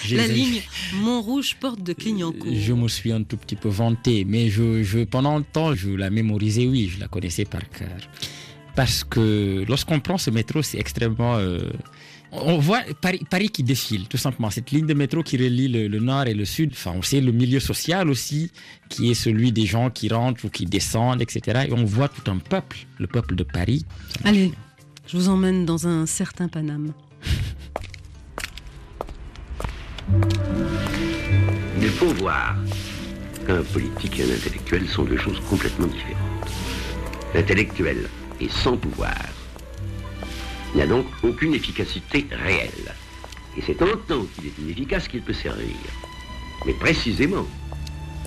[0.05, 0.61] J'ai- La ligne
[1.01, 5.37] Montrouge-Porte de Clignancourt Je me suis un tout petit peu vanté, mais je, je- pendant
[5.37, 7.97] le temps, je la mémorisais, oui, je la connaissais par cœur.
[8.75, 11.35] Parce que lorsqu'on prend ce métro, c'est extrêmement...
[11.37, 11.61] euh,
[12.31, 14.49] on voit Paris, Paris qui défile, tout simplement.
[14.49, 16.71] Cette ligne de métro qui relie le, le nord et le sud.
[16.73, 18.51] Enfin, on sait le milieu social aussi,
[18.89, 21.67] qui est celui des gens qui rentrent ou qui descendent, etc.
[21.69, 23.85] Et on voit tout un peuple, le peuple de Paris.
[24.23, 24.51] Allez,
[25.07, 26.93] je vous emmène dans un certain Paname.
[31.81, 32.55] Il faut voir
[33.45, 36.51] qu'un politique et un intellectuel sont deux choses complètement différentes.
[37.33, 38.09] L'intellectuel
[38.41, 39.15] est sans pouvoir.
[40.77, 42.93] Il n'y a donc aucune efficacité réelle.
[43.57, 45.75] Et c'est en tant qu'il est inefficace qu'il peut servir.
[46.67, 47.47] Mais précisément,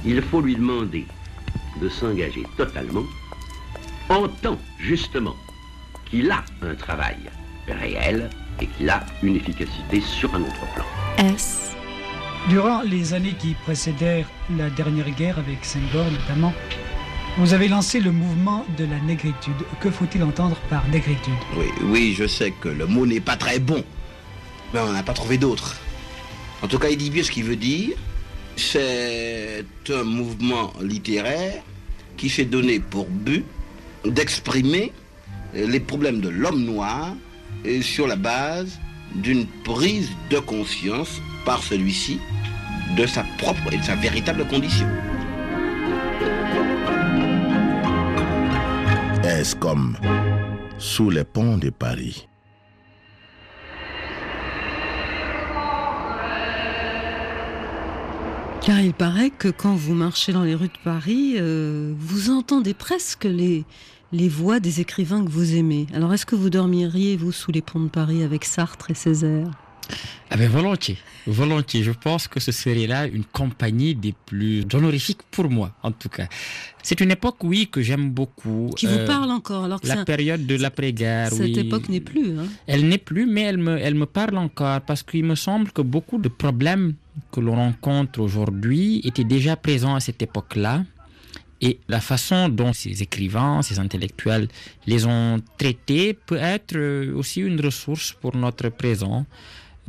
[0.04, 1.06] il faut lui demander
[1.80, 3.04] de s'engager totalement
[4.08, 5.36] en tant, justement,
[6.06, 7.18] qu'il a un travail
[7.68, 8.28] réel
[8.60, 10.84] et qu'il a une efficacité sur un autre plan.
[11.18, 11.76] S.
[12.48, 14.26] Durant les années qui précédèrent
[14.58, 16.52] la dernière guerre avec Senghor notamment,
[17.40, 19.55] vous avez lancé le mouvement de la négritude.
[19.81, 23.59] Que faut-il entendre par négritude Oui, oui, je sais que le mot n'est pas très
[23.59, 23.83] bon,
[24.74, 25.79] mais on n'a pas trouvé d'autre.
[26.61, 27.96] En tout cas, il dit bien ce qu'il veut dire.
[28.57, 31.62] C'est un mouvement littéraire
[32.18, 33.46] qui s'est donné pour but
[34.05, 34.92] d'exprimer
[35.55, 37.14] les problèmes de l'homme noir
[37.81, 38.79] sur la base
[39.14, 42.20] d'une prise de conscience par celui-ci
[42.98, 44.87] de sa propre et de sa véritable condition.
[49.31, 49.97] Est-ce comme
[50.79, 52.27] sous les ponts de Paris?
[58.61, 62.75] Car il paraît que quand vous marchez dans les rues de Paris, euh, vous entendez
[62.75, 63.64] presque les
[64.29, 65.87] voix des écrivains que vous aimez.
[65.95, 69.53] Alors est-ce que vous dormiriez, vous, sous les ponts de Paris avec Sartre et Césaire?
[70.31, 71.83] Ah ben volontiers, volontiers.
[71.83, 76.09] Je pense que ce serait là une compagnie des plus honorifiques pour moi, en tout
[76.09, 76.29] cas.
[76.83, 78.70] C'est une époque, oui, que j'aime beaucoup.
[78.76, 81.59] Qui vous Euh, parle encore alors que La un- période de l'après-guerre, cette oui.
[81.59, 82.38] époque n'est plus.
[82.38, 82.46] hein.
[82.66, 85.83] Elle n'est plus, mais elle me, elle me parle encore parce qu'il me semble que
[85.83, 86.94] beaucoup de problèmes
[87.33, 90.85] que l'on rencontre aujourd'hui étaient déjà présents à cette époque-là.
[91.62, 94.48] Et la façon dont ces écrivains, ces intellectuels
[94.87, 99.26] les ont traités peut être euh, aussi une ressource pour notre présent.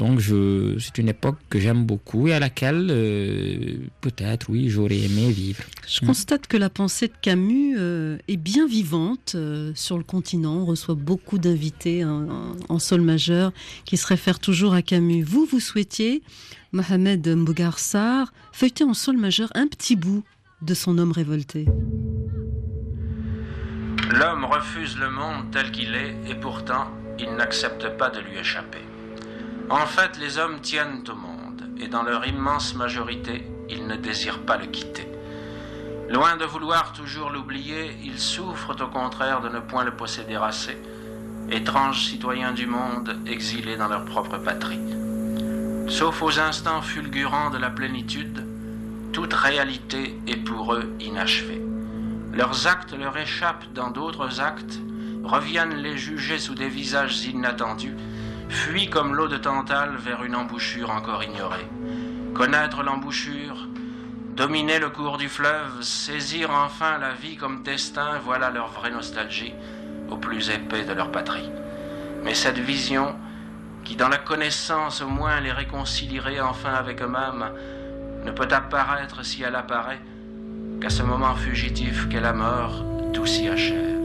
[0.01, 4.97] Donc je, c'est une époque que j'aime beaucoup et à laquelle euh, peut-être, oui, j'aurais
[4.97, 5.61] aimé vivre.
[5.87, 10.55] Je constate que la pensée de Camus euh, est bien vivante euh, sur le continent.
[10.55, 13.51] On reçoit beaucoup d'invités en, en- sol majeur
[13.85, 15.21] qui se réfèrent toujours à Camus.
[15.21, 16.23] Vous, vous souhaitiez,
[16.71, 20.23] Mohamed Mbougar Sarr, feuilleter en sol majeur un petit bout
[20.63, 21.65] de son homme révolté.
[24.09, 26.85] L'homme refuse le monde tel qu'il est et pourtant
[27.19, 28.79] il n'accepte pas de lui échapper.
[29.69, 34.45] En fait, les hommes tiennent au monde et dans leur immense majorité, ils ne désirent
[34.45, 35.07] pas le quitter.
[36.09, 40.77] Loin de vouloir toujours l'oublier, ils souffrent au contraire de ne point le posséder assez,
[41.49, 44.79] étranges citoyens du monde exilés dans leur propre patrie.
[45.87, 48.45] Sauf aux instants fulgurants de la plénitude,
[49.13, 51.61] toute réalité est pour eux inachevée.
[52.33, 54.79] Leurs actes leur échappent dans d'autres actes,
[55.23, 57.95] reviennent les juger sous des visages inattendus,
[58.51, 61.65] fuient comme l'eau de Tantale vers une embouchure encore ignorée.
[62.33, 63.67] Connaître l'embouchure,
[64.35, 69.53] dominer le cours du fleuve, saisir enfin la vie comme destin, voilà leur vraie nostalgie
[70.09, 71.49] au plus épais de leur patrie.
[72.23, 73.15] Mais cette vision,
[73.85, 77.51] qui dans la connaissance au moins les réconcilierait enfin avec eux-mêmes,
[78.25, 80.01] ne peut apparaître si elle apparaît
[80.81, 82.83] qu'à ce moment fugitif qu'est la mort,
[83.13, 84.00] tout s'y achève.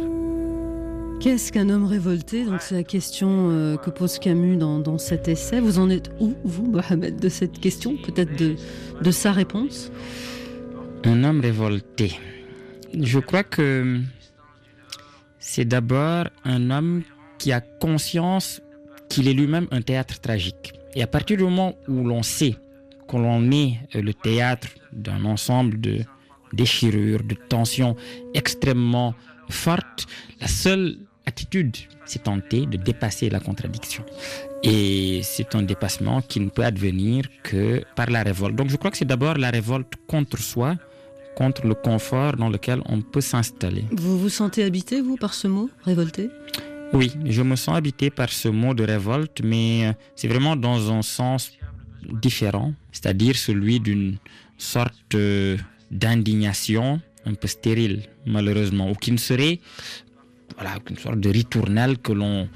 [1.21, 2.45] Qu'est-ce qu'un homme révolté?
[2.45, 5.61] Donc c'est la question euh, que pose Camus dans, cet essai.
[5.61, 8.57] Vous en êtes où, vous, Mohamed, de cette question Peut-être de,
[9.03, 9.91] de sa réponse?
[11.05, 12.19] Un homme révolté.
[12.95, 14.01] Je crois que
[15.39, 17.03] c'est d'abord un homme
[17.39, 18.61] qui a conscience
[19.09, 20.75] qu'il est lui-même un théâtre tragique.
[20.95, 22.57] Et à partir du moment où l'on sait
[23.07, 26.01] qu'on l'on est le théâtre d'un ensemble de
[26.53, 27.97] déchirures, de tensions
[28.35, 29.15] extrêmement
[29.49, 30.07] fortes,
[30.41, 34.05] la seule attitude, c'est tenter de dépasser la contradiction.
[34.63, 38.57] Et c'est un dépassement qui ne peut advenir que par la révolte.
[38.57, 40.77] Donc je crois que c'est d'abord la révolte contre soi,
[41.37, 43.85] contre le confort dans lequel on peut s'installer.
[43.93, 46.31] Vous vous sentez habité, vous, par ce mot, révolté?
[46.93, 50.93] Oui, je me sens habité par ce mot de révolte, mais euh, c'est vraiment dans
[50.93, 51.53] un sens
[52.13, 54.17] différent, c'est-à-dire celui d'une
[54.57, 55.57] sorte euh,
[55.91, 59.59] d'indignation un peu stérile, malheureusement, ou qui ne serait
[60.55, 62.49] voilà, une sorte de ritournelle que l'on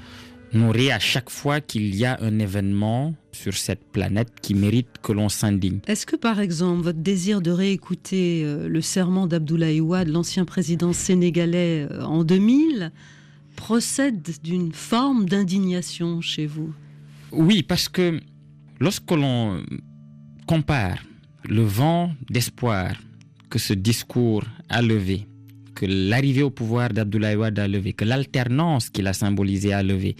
[0.53, 5.11] nourrit à chaque fois qu'il y a un événement sur cette planète qui mérite que
[5.11, 5.79] l'on s'indigne.
[5.87, 10.93] Est-ce que par exemple votre désir de réécouter euh, le serment d'Abdoulaye Wade, l'ancien président
[10.93, 12.91] sénégalais euh, en 2000,
[13.55, 16.73] procède d'une forme d'indignation chez vous?
[17.31, 18.19] Oui, parce que
[18.79, 19.63] lorsque l'on
[20.45, 20.97] compare
[21.47, 22.93] le vent d'espoir
[23.49, 25.27] que ce discours a levé,
[25.81, 30.15] que l'arrivée au pouvoir d'Abdoulaye Wade a levé, que l'alternance qu'il a symbolisée a levé,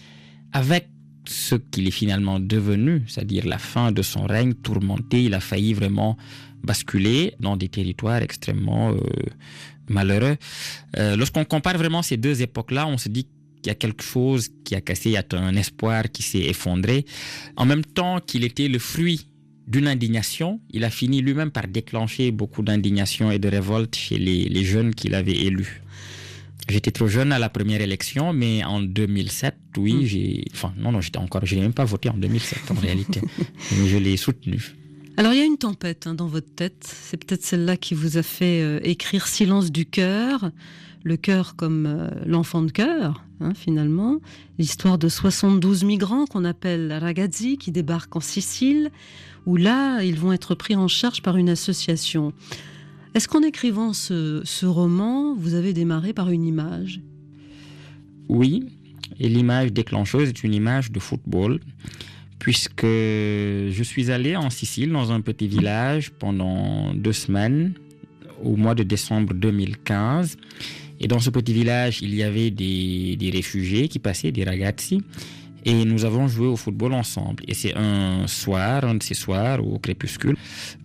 [0.54, 0.88] avec
[1.28, 5.76] ce qu'il est finalement devenu, c'est-à-dire la fin de son règne tourmenté, il a failli
[5.76, 6.18] vraiment
[6.64, 8.98] basculer dans des territoires extrêmement euh,
[9.88, 10.36] malheureux.
[10.98, 13.28] Euh, lorsqu'on compare vraiment ces deux époques-là, on se dit
[13.62, 16.40] qu'il y a quelque chose qui a cassé, il y a un espoir qui s'est
[16.40, 17.06] effondré,
[17.56, 19.28] en même temps qu'il était le fruit
[19.72, 20.60] d'une indignation.
[20.72, 25.16] Il a fini lui-même par déclencher beaucoup d'indignation et de révolte chez les, jeunes qu'il
[25.16, 25.82] avait élus.
[26.68, 30.06] J'étais trop jeune à la première élection, mais en 2007, oui, hmm.
[30.06, 30.46] j'ai.
[30.54, 31.46] Enfin, non, non, j'étais encore.
[31.46, 33.22] Je n'ai même pas voté en 2007 en réalité.
[33.78, 34.76] Mais je l'ai soutenu.
[35.22, 36.84] Alors, il y a une tempête hein, dans votre tête.
[36.84, 40.50] C'est peut-être celle-là qui vous a fait euh, écrire Silence du cœur.
[41.04, 44.18] Le cœur comme euh, l'enfant de cœur, hein, finalement.
[44.58, 48.90] L'histoire de 72 migrants qu'on appelle ragazzi qui débarquent en Sicile
[49.46, 52.34] où là, ils vont être pris en charge par une association.
[53.14, 57.00] Est-ce qu'en écrivant ce, roman, vous avez démarré par une image?
[58.28, 58.70] Oui,
[59.20, 61.60] et l'image déclencheuse est une image de football,
[62.42, 67.76] puisque je suis allé en Sicile, dans un petit village, pendant deux semaines,
[68.44, 70.38] au mois de décembre 2015.
[71.00, 75.04] Et dans ce petit village, il y avait des, des réfugiés qui passaient, des ragazzi,
[75.66, 77.44] et nous avons joué au football ensemble.
[77.48, 80.36] Et c'est un soir, un de ces soirs au crépuscule,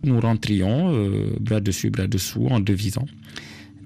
[0.04, 3.06] nous rentrions euh, bras dessus, bras dessous, en devisant,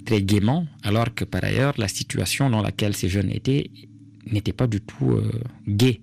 [0.04, 3.70] très gaiement, alors que par ailleurs, la situation dans laquelle ces jeunes étaient
[4.26, 5.30] n'était pas du tout euh,
[5.68, 6.00] gaie.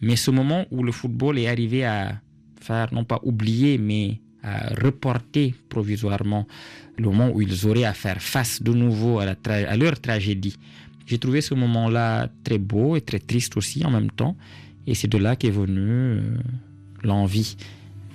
[0.00, 2.20] Mais ce moment où le football est arrivé à
[2.60, 6.46] faire, non pas oublier, mais à reporter provisoirement
[6.96, 10.56] le moment où ils auraient à faire face de nouveau à, leur tragédie,
[11.06, 14.36] j'ai trouvé ce moment-là très beau et très triste aussi en même temps.
[14.86, 16.20] Et c'est de là qu'est venue euh,
[17.02, 17.56] l'envie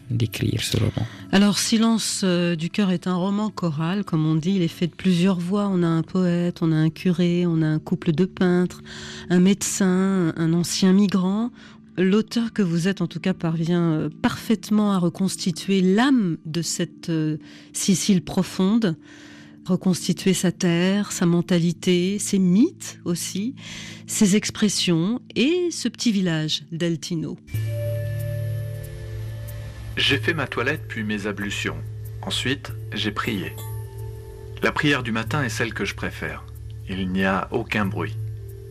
[0.09, 1.07] d'écrire ce roman.
[1.31, 4.55] Alors, Silence euh, du cœur est un roman choral, comme on dit.
[4.55, 5.69] Il est fait de plusieurs voix.
[5.71, 8.81] On a un poète, on a un curé, on a un couple de peintres,
[9.29, 11.51] un médecin, un ancien migrant.
[11.97, 17.11] L'auteur que vous êtes, en tout cas, parvient euh, parfaitement à reconstituer l'âme de cette
[17.73, 18.95] Sicile profonde
[19.65, 23.55] reconstituer sa terre, sa mentalité, ses mythes aussi,
[24.07, 27.37] ses expressions et ce petit village d'Altino.
[29.97, 31.77] J'ai fait ma toilette puis mes ablutions.
[32.21, 33.55] Ensuite, j'ai prié.
[34.61, 36.43] La prière du matin est celle que je préfère.
[36.89, 38.17] Il n'y a aucun bruit.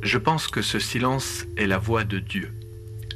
[0.02, 2.52] Je pense que ce silence est la voix de Dieu.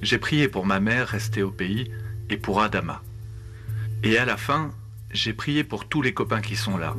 [0.03, 1.91] J'ai prié pour ma mère restée au pays
[2.31, 3.03] et pour Adama.
[4.03, 4.71] Et à la fin,
[5.11, 6.95] j'ai prié pour tous les copains qui sont là,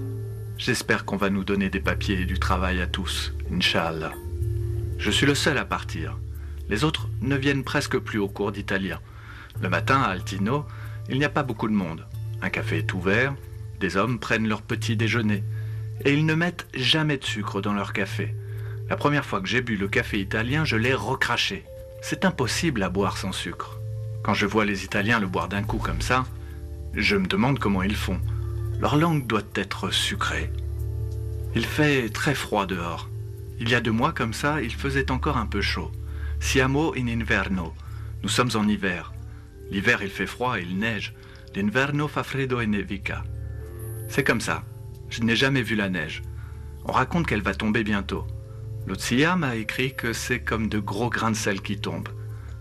[0.58, 4.12] J'espère qu'on va nous donner des papiers et du travail à tous, Inch'Allah.
[4.98, 6.18] Je suis le seul à partir.
[6.68, 9.00] Les autres ne viennent presque plus au cours d'italien.
[9.62, 10.66] Le matin, à Altino,
[11.10, 12.06] il n'y a pas beaucoup de monde.
[12.42, 13.34] Un café est ouvert,
[13.80, 15.44] des hommes prennent leur petit déjeuner.
[16.06, 18.34] Et ils ne mettent jamais de sucre dans leur café.
[18.90, 21.66] La première fois que j'ai bu le café italien, je l'ai recraché.
[22.02, 23.80] C'est impossible à boire sans sucre.
[24.24, 26.26] Quand je vois les Italiens le boire d'un coup comme ça,
[26.94, 28.20] je me demande comment ils font.
[28.80, 30.52] Leur langue doit être sucrée.
[31.56, 33.10] Il fait très froid dehors.
[33.60, 35.92] Il y a deux mois comme ça, il faisait encore un peu chaud.
[36.40, 37.74] Siamo in inverno.
[38.22, 39.12] Nous sommes en hiver.
[39.70, 41.14] L'hiver il fait froid et il neige.
[41.56, 43.24] L'inverno fa freddo e nevica.
[44.10, 44.64] C'est comme ça.
[45.10, 46.22] Je n'ai jamais vu la neige.
[46.86, 48.26] On raconte qu'elle va tomber bientôt.
[48.86, 52.10] L'Otsia m'a écrit que c'est comme de gros grains de sel qui tombent.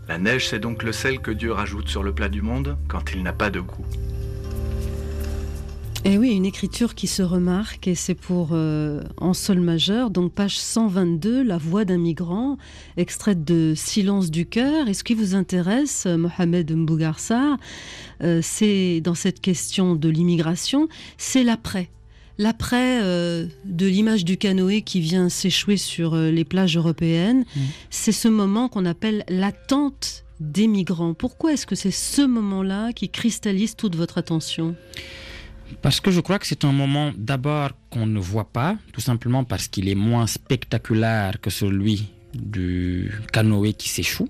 [0.08, 3.12] La neige, c'est donc le sel que Dieu rajoute sur le plat du monde quand
[3.12, 3.86] il n'a pas de goût.
[6.06, 10.10] Et eh oui, une écriture qui se remarque, et c'est pour euh, en sol majeur,
[10.10, 12.58] donc page 122, La voix d'un migrant,
[12.96, 14.86] extraite de Silence du cœur.
[14.86, 17.58] Et ce qui vous intéresse, Mohamed Mbougarsar,
[18.22, 20.86] euh, c'est dans cette question de l'immigration,
[21.18, 21.90] c'est l'après.
[22.38, 27.60] L'après euh, de l'image du canoë qui vient s'échouer sur les plages européennes, mmh.
[27.90, 31.14] c'est ce moment qu'on appelle l'attente des migrants.
[31.14, 34.76] Pourquoi est-ce que c'est ce moment-là qui cristallise toute votre attention?
[35.82, 39.44] Parce que je crois que c'est un moment d'abord qu'on ne voit pas, tout simplement
[39.44, 44.28] parce qu'il est moins spectaculaire que celui du canoë qui s'échoue.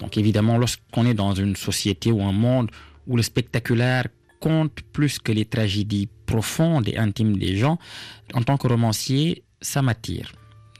[0.00, 2.70] Donc évidemment, lorsqu'on est dans une société ou un monde
[3.06, 4.08] où le spectaculaire
[4.40, 7.78] compte plus que les tragédies profondes et intimes des gens,
[8.34, 10.32] en tant que romancier, ça m'attire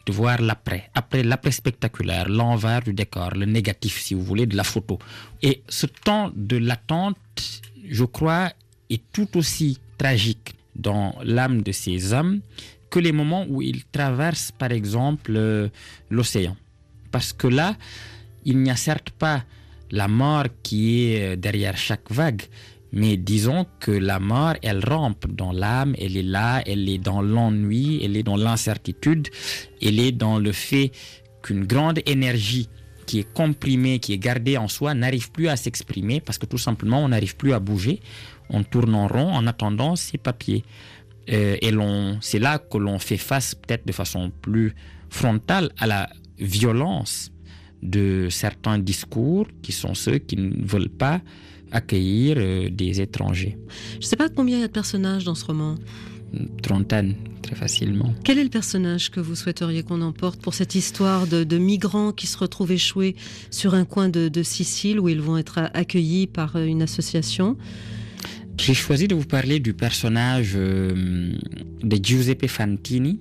[0.06, 4.56] de voir l'après, après l'après spectaculaire, l'envers du décor, le négatif, si vous voulez, de
[4.56, 4.98] la photo.
[5.42, 7.16] Et ce temps de l'attente,
[7.88, 8.52] je crois,
[8.90, 12.40] est tout aussi tragique dans l'âme de ces hommes
[12.90, 15.68] que les moments où ils traversent, par exemple, euh,
[16.10, 16.56] l'océan.
[17.10, 17.76] Parce que là,
[18.44, 19.44] il n'y a certes pas
[19.90, 22.42] la mort qui est euh, derrière chaque vague,
[22.92, 27.22] mais disons que la mort, elle rampe dans l'âme, elle est là, elle est dans
[27.22, 29.28] l'ennui, elle est dans l'incertitude,
[29.82, 30.92] elle est dans le fait
[31.42, 32.68] qu'une grande énergie
[33.06, 36.58] qui est comprimée, qui est gardée en soi, n'arrive plus à s'exprimer parce que tout
[36.58, 38.00] simplement on n'arrive plus à bouger
[38.50, 40.64] on tourne en rond en attendant ces papiers.
[41.30, 41.72] Euh, et
[42.20, 44.74] c'est là que l'on fait face peut-être de façon plus
[45.08, 47.30] frontale à la violence
[47.82, 51.20] de certains discours qui sont ceux qui ne veulent pas
[51.70, 53.58] accueillir euh, des étrangers.
[53.94, 55.76] Je ne sais pas combien il y a de personnages dans ce roman.
[56.32, 58.12] Une trentaine, très facilement.
[58.24, 62.26] Quel est le personnage que vous souhaiteriez qu'on emporte pour cette histoire de, migrants qui
[62.26, 63.16] se retrouvent échoués
[63.50, 67.56] sur un coin de, de Sicile où ils vont être accueillis par euh, une association?
[68.58, 71.32] J'ai choisi de vous parler du personnage euh,
[71.82, 73.20] de Giuseppe Fantini.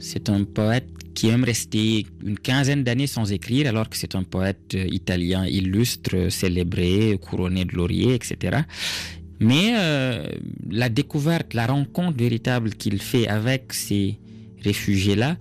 [0.00, 4.22] C'est un poète qui aime rester une quinzaine d'années sans écrire, alors que c'est un
[4.22, 8.62] poète euh, italien illustre, célébré, couronné de lauriers, etc.
[9.40, 10.26] Mais euh,
[10.70, 14.18] la découverte, la rencontre véritable qu'il fait avec ces
[14.62, 15.36] réfugiés-là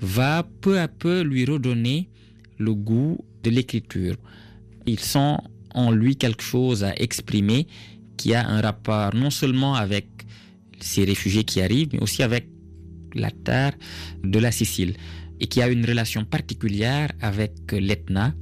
[0.00, 2.08] va peu à peu lui redonner
[2.58, 4.16] le goût de l'écriture.
[4.86, 5.36] Il sent
[5.74, 7.66] en lui quelque chose à exprimer
[8.22, 10.06] qui a un rapport non seulement avec
[10.78, 12.46] ces réfugiés qui arrivent, mais aussi avec
[13.16, 13.72] la terre
[14.22, 14.94] de la Sicile,
[15.40, 18.32] et qui a une relation particulière avec l'Etna,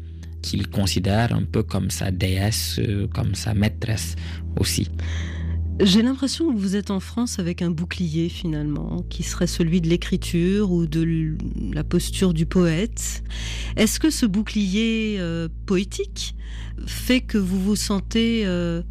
[0.42, 4.16] qu'il considère un peu comme sa déesse, euh, comme sa maîtresse
[4.58, 4.88] aussi.
[5.80, 9.88] J'ai l'impression que vous êtes en France avec un bouclier finalement, qui serait celui de
[9.88, 11.38] l'écriture ou de
[11.72, 13.22] la posture du poète.
[13.76, 16.34] Est-ce que ce bouclier euh, poétique
[16.84, 18.82] fait que vous vous sentez euh,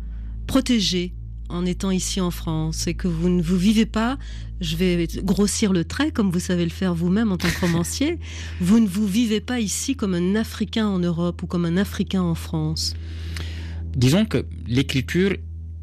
[0.50, 1.14] protégé
[1.48, 4.18] en étant ici en France et que vous ne vous vivez pas,
[4.62, 8.18] je vais grossir le trait comme vous savez le faire vous-même en tant que romancier,
[8.60, 12.24] vous ne vous vivez pas ici comme un Africain en Europe ou comme un Africain
[12.24, 12.96] en France
[13.96, 15.36] Disons que l'écriture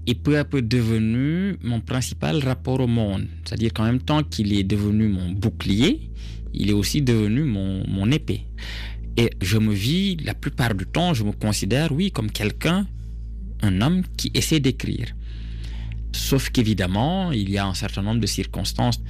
[0.08, 3.28] est peu à peu devenue mon principal rapport au monde.
[3.44, 6.10] C'est-à-dire qu'en même temps qu'il est devenu mon bouclier,
[6.54, 8.46] il est aussi devenu mon, mon épée.
[9.16, 12.86] Et je me vis, la plupart du temps, je me considère, oui, comme quelqu'un
[13.66, 15.08] un homme qui essaie d'écrire.
[16.12, 19.00] Sauf qu'évidemment, il y a un certain nombre de circonstances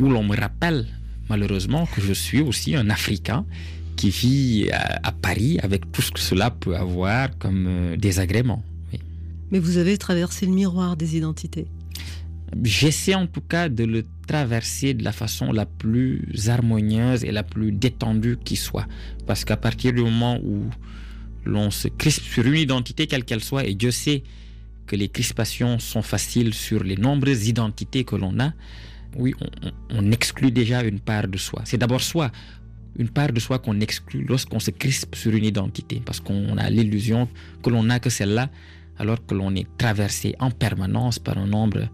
[0.00, 0.86] où l'on me rappelle
[1.28, 3.46] malheureusement que je suis aussi un Africain
[3.96, 8.62] qui vit à, Paris avec tout ce que cela peut avoir comme euh, désagrément.
[9.50, 11.66] Mais vous avez traversé le miroir des identités.
[12.62, 17.42] J'essaie en tout cas de le traverser de la façon la plus harmonieuse et la
[17.42, 18.86] plus détendue qui soit.
[19.26, 20.64] Parce qu'à partir du moment où
[21.44, 24.22] l'on se crispe sur une identité quelle qu'elle soit, et Dieu sait
[24.86, 28.52] que les crispations sont faciles sur les nombreuses identités que l'on a,
[29.16, 29.34] oui,
[29.90, 31.62] on, exclut déjà une part de soi.
[31.64, 32.30] C'est d'abord soi
[32.96, 36.70] une part de soi qu'on exclut lorsqu'on se crispe sur une identité, parce qu'on a
[36.70, 37.28] l'illusion
[37.62, 38.50] que l'on n'a que celle-là,
[38.98, 41.88] alors que l'on est traversé en permanence par un nombre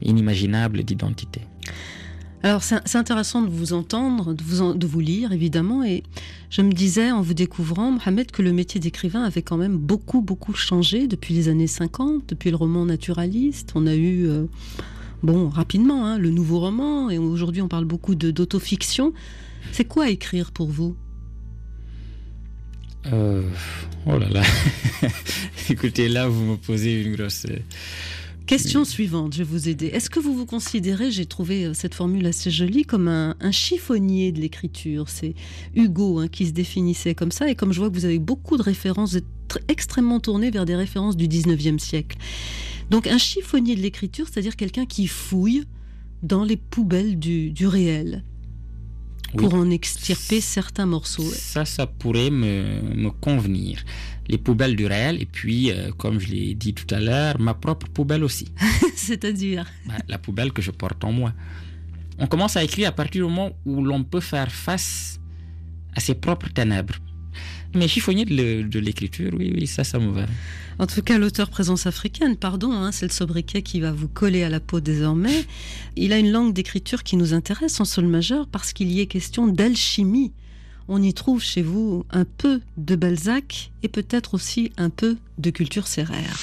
[0.00, 1.42] inimaginable d'identités.
[2.42, 6.02] Alors c'est intéressant de vous entendre, de vous, de vous lire évidemment, et
[6.50, 10.20] je me disais en vous découvrant, Mohamed, que le métier d'écrivain avait quand même beaucoup,
[10.20, 13.72] beaucoup changé depuis les années 50, depuis le roman naturaliste.
[13.74, 14.44] On a eu, euh,
[15.22, 19.12] bon, rapidement, hein, le nouveau roman, et aujourd'hui on parle beaucoup d'autofiction.
[19.72, 20.94] C'est quoi écrire pour vous?
[23.12, 23.42] Euh,
[24.08, 24.42] Oh là là,
[25.68, 27.44] écoutez, là vous me posez une grosse...
[28.46, 29.86] Question suivante, je vais vous aider.
[29.86, 34.30] Est-ce que vous vous considérez, j'ai trouvé euh, cette formule assez jolie, comme un, chiffonnier
[34.30, 35.08] de l'écriture?
[35.08, 35.34] C'est
[35.74, 38.56] Hugo hein, qui se définissait comme ça, et comme je vois que vous avez beaucoup
[38.56, 39.18] de références,
[39.66, 42.18] extrêmement tournées vers des références du 19e siècle.
[42.88, 45.64] Donc un chiffonnier de l'écriture, c'est-à-dire quelqu'un qui fouille
[46.22, 48.22] dans les poubelles du, réel
[49.36, 51.28] pour en extirper certains morceaux.
[51.32, 53.82] Ça, ça pourrait me convenir
[54.28, 57.54] les poubelles du réel et puis, euh, comme je l'ai dit tout à l'heure, ma
[57.54, 58.48] propre poubelle aussi.
[58.96, 61.32] C'est-à-dire bah, La poubelle que je porte en moi.
[62.18, 65.20] On commence à écrire à partir du moment où l'on peut faire face
[65.94, 66.94] à ses propres ténèbres.
[67.74, 70.24] Mais chiffonnier de l'écriture, oui, oui, ça, ça me va.
[70.78, 74.44] En tout cas, l'auteur présence africaine, pardon, hein, c'est le sobriquet qui va vous coller
[74.44, 75.44] à la peau désormais.
[75.96, 79.06] Il a une langue d'écriture qui nous intéresse en sol majeur parce qu'il y est
[79.06, 80.32] question d'alchimie
[80.88, 85.50] on y trouve chez vous un peu de Balzac et peut-être aussi un peu de
[85.50, 86.36] culture sérère.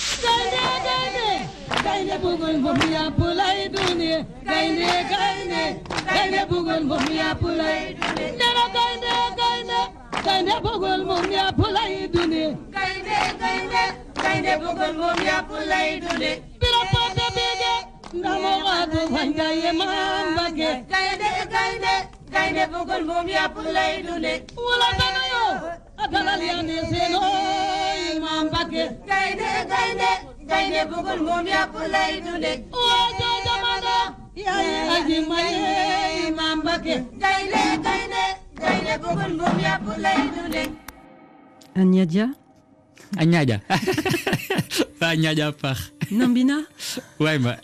[22.33, 24.33] gaynde bugul moom yàpp lay dunde.
[24.65, 25.53] Wala dana yoo
[25.97, 30.09] a dalal yande seenooy ma mbakke gaynde gaynde
[30.49, 32.51] gaynde bugul moom yàpp lay dunde.
[32.73, 33.95] Waa joo jamana
[34.35, 38.23] yaay aji maye ma mbakke gaynde gaynde
[38.61, 40.63] gaynde bugul moom yàpp lay dunde.
[41.75, 42.27] Agnadia
[44.99, 45.79] Pas Agnadia part
[46.11, 46.59] Nambina?
[47.19, 47.57] Ouais, bah.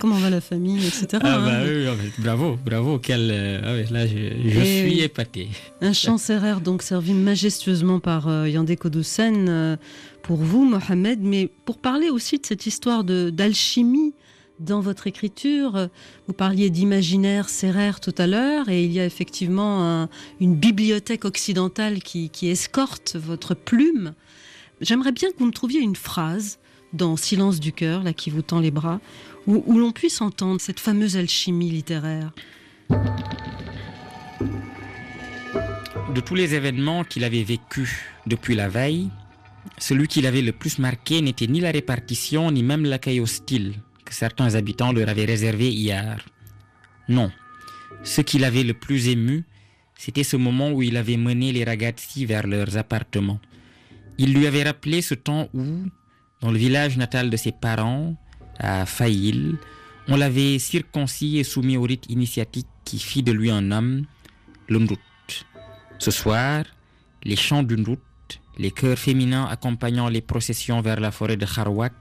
[0.00, 1.06] Comment va la famille, etc.
[1.14, 2.98] Ah, bah, hein, oui, bravo, bravo.
[2.98, 5.48] Quel, euh, ah là, je, suis épaté.
[5.80, 9.76] Un chant serrère donc servi majestueusement par euh, Yandé Kodoussen euh,
[10.22, 14.14] pour vous, Mohamed, mais pour parler aussi de cette histoire d'alchimie
[14.58, 15.88] dans votre écriture.
[16.26, 20.08] Vous parliez d'imaginaire serrère tout à l'heure, et il y a effectivement
[20.40, 24.14] une bibliothèque occidentale qui, qui escorte votre plume.
[24.80, 26.58] J'aimerais bien que vous me trouviez une phrase
[26.92, 29.00] dans Silence du cœur, là qui vous tend les bras,
[29.46, 32.32] où, l'on puisse entendre cette fameuse alchimie littéraire
[36.14, 39.08] De tous les événements qu'il avait vécus depuis la veille,
[39.78, 43.74] celui qui l'avait le plus marqué n'était ni la répartition, ni même l'accueil hostile
[44.04, 46.24] que certains habitants leur avaient réservé hier.
[47.08, 47.30] Non,
[48.04, 49.44] ce qui l'avait le plus ému,
[49.96, 53.40] c'était ce moment où il avait mené les ragazzi vers leurs appartements.
[54.18, 55.64] Il lui avait rappelé ce temps où,
[56.40, 58.16] dans le village natal de ses parents,
[58.58, 59.56] à Faïl,
[60.08, 64.06] on l'avait circoncis et soumis au rite initiatique qui fit de lui un homme,
[64.68, 64.98] l'Umrut.
[65.98, 66.64] Ce soir,
[67.22, 68.00] les chants d'Umrut,
[68.58, 71.94] les chœurs féminins accompagnant les processions vers la forêt de Kharwak,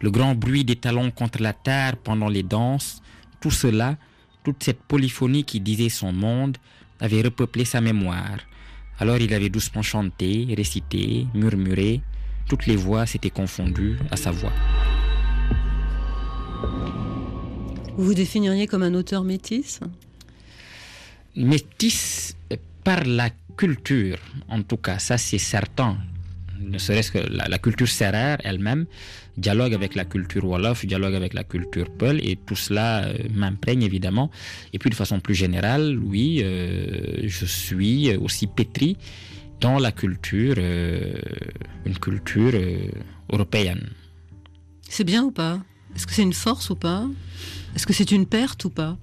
[0.00, 3.02] le grand bruit des talons contre la terre pendant les danses,
[3.40, 3.96] tout cela,
[4.44, 6.56] toute cette polyphonie qui disait son monde,
[7.00, 8.38] avait repeuplé sa mémoire.
[9.00, 12.00] Alors il avait doucement chanté, récité, murmuré,
[12.48, 14.52] toutes les voix s'étaient confondues à sa voix.
[17.96, 19.80] Vous vous définiriez comme un auteur métis
[21.36, 22.36] Métis
[22.82, 24.18] par la culture,
[24.48, 25.98] en tout cas, ça c'est certain.
[26.60, 28.86] Ne serait-ce que la, culture serrère elle-même
[29.38, 33.82] dialogue avec la culture Wolof, dialogue avec la culture Peul, et tout cela euh, m'imprègne
[33.82, 34.30] évidemment.
[34.72, 38.96] Et puis de façon plus générale, oui, euh, je suis aussi pétri
[39.60, 41.14] dans la culture, euh,
[41.86, 42.52] une culture
[43.32, 43.88] européenne.
[44.88, 45.60] C'est bien ou pas?
[45.94, 47.06] Est-ce que c'est une force ou pas?
[47.74, 48.96] Est-ce que c'est une perte ou pas?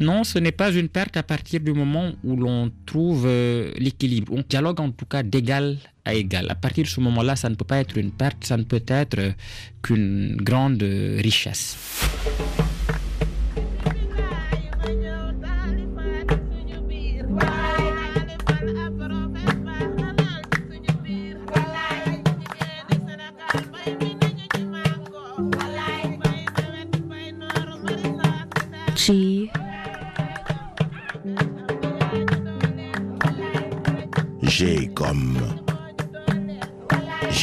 [0.00, 4.32] Non, ce n'est pas une perte à partir du moment où l'on trouve euh, l'équilibre.
[4.34, 6.46] On dialogue en tout cas d'égal à égal.
[6.50, 8.82] À partir de ce moment-là, ça ne peut pas être une perte, ça ne peut
[8.88, 9.34] être
[9.82, 11.76] qu'une grande richesse.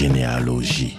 [0.01, 0.97] Généalogie.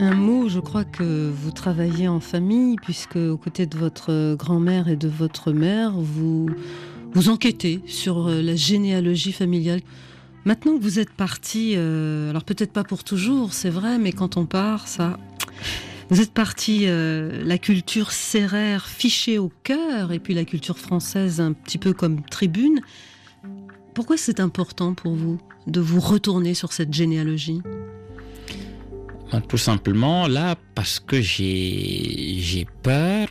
[0.00, 4.88] Un mot, je crois que vous travaillez en famille, puisque aux côtés de votre grand-mère
[4.88, 6.50] et de votre mère, vous,
[7.12, 9.80] vous enquêtez sur euh, la généalogie familiale.
[10.44, 14.36] Maintenant que vous êtes parti, euh, alors peut-être pas pour toujours, c'est vrai, mais quand
[14.36, 15.16] on part, ça.
[16.12, 21.40] Vous êtes parti, euh, la culture serrère fichée au cœur, et puis la culture française
[21.40, 22.82] un petit peu comme tribune.
[23.94, 27.62] Pourquoi c'est important pour vous de vous retourner sur cette généalogie?
[29.32, 33.28] Ben, Tout simplement là parce que j'ai peur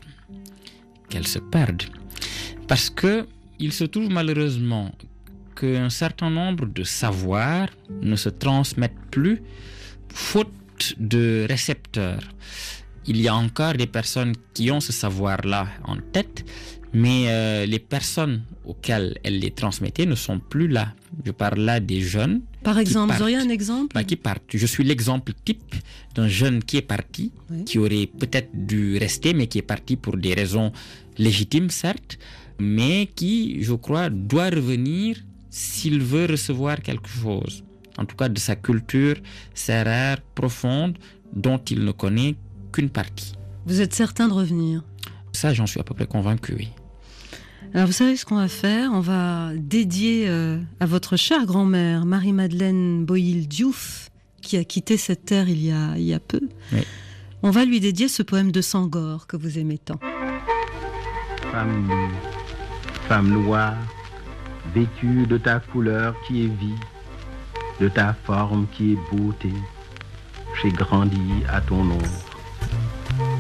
[1.07, 1.83] qu'elle se perde.
[2.67, 3.27] Parce que
[3.59, 4.89] il se trouve malheureusement
[5.55, 7.69] qu'un certain nombre de savoirs
[8.01, 9.43] ne se transmettent plus
[10.11, 10.49] faute
[10.99, 12.23] de récepteurs.
[13.07, 16.45] Il y a encore des personnes qui ont ce savoir-là en tête,
[16.93, 20.93] mais euh, les personnes auxquelles elles les transmettaient ne sont plus là.
[21.25, 22.41] Je parle là des jeunes.
[22.63, 24.43] Par exemple, vous auriez un exemple Bah, qui partent.
[24.53, 25.73] Je suis l'exemple type
[26.15, 27.63] d'un jeune qui est parti, Oui.
[27.65, 30.71] qui aurait peut-être dû rester, mais qui est parti pour des raisons
[31.17, 32.19] légitimes, certes,
[32.59, 35.17] mais qui, je crois, doit revenir
[35.49, 37.63] s'il veut recevoir quelque chose.
[37.97, 39.15] En tout cas, de sa culture
[39.53, 40.97] serrère, profonde,
[41.33, 42.35] dont il ne connaît
[42.71, 43.33] qu'une partie.
[43.65, 44.83] Vous êtes certain de revenir?
[45.33, 46.69] Ça, j'en suis à peu près convaincu, oui.
[47.73, 48.91] Alors vous savez ce qu'on va faire?
[48.91, 54.09] On va dédier euh, à votre chère grand-mère, Marie-Madeleine Boyle-Diouf,
[54.41, 56.41] qui a quitté cette terre il y a, il y a peu.
[56.73, 56.81] Oui.
[57.43, 59.99] On va lui dédier ce poème de Sangor que vous aimez tant.
[61.51, 61.87] Femme
[63.07, 63.75] femme noire,
[64.73, 66.75] vêtue de ta couleur qui est vie,
[67.81, 69.51] de ta forme qui est beauté,
[70.61, 72.29] j'ai grandi à ton ombre.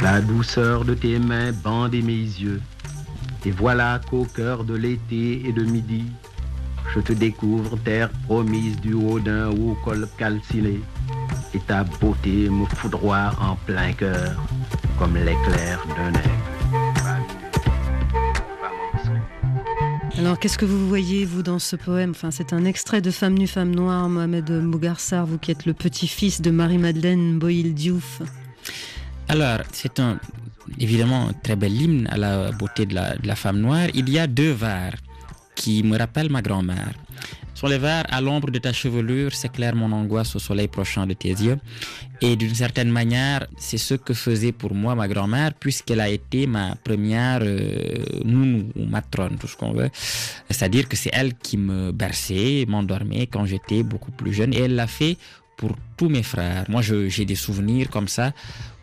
[0.01, 2.59] La douceur de tes mains bandait mes yeux,
[3.45, 6.05] et voilà qu'au cœur de l'été et de midi,
[6.91, 10.81] je te découvre terre promise du haut d'un haut col calciné,
[11.53, 14.41] et ta beauté me foudroie en plein cœur,
[14.97, 16.60] comme l'éclair d'un aigle.
[20.21, 22.13] Alors qu'est-ce que vous voyez, vous, dans ce poème?
[22.29, 26.41] C'est un extrait de Femme nue, femme noire, Mohamed Mbougarsar, vous qui êtes le petit-fils
[26.41, 28.21] de Marie-Madeleine Boyle-Diouf.
[29.27, 30.19] Alors, c'est un,
[30.77, 33.87] évidemment un très bel hymne à la beauté de la, de la femme noire.
[33.95, 34.93] Il y a deux vers
[35.55, 36.93] qui me rappellent ma grand-mère.
[37.69, 41.29] Les vers à l'ombre de ta chevelure, s'éclaire mon angoisse au soleil prochain de tes
[41.29, 41.57] yeux.
[42.19, 46.47] Et d'une certaine manière, c'est ce que faisait pour moi ma grand-mère, puisqu'elle a été
[46.47, 49.89] ma première euh, nounou ou matrone, tout ce qu'on veut.
[50.49, 54.53] C'est-à-dire que c'est elle qui me berçait, m'endormait quand j'étais beaucoup plus jeune.
[54.55, 55.17] Et elle l'a fait
[55.55, 56.65] pour tous mes frères.
[56.67, 58.33] Moi, j'ai des souvenirs comme ça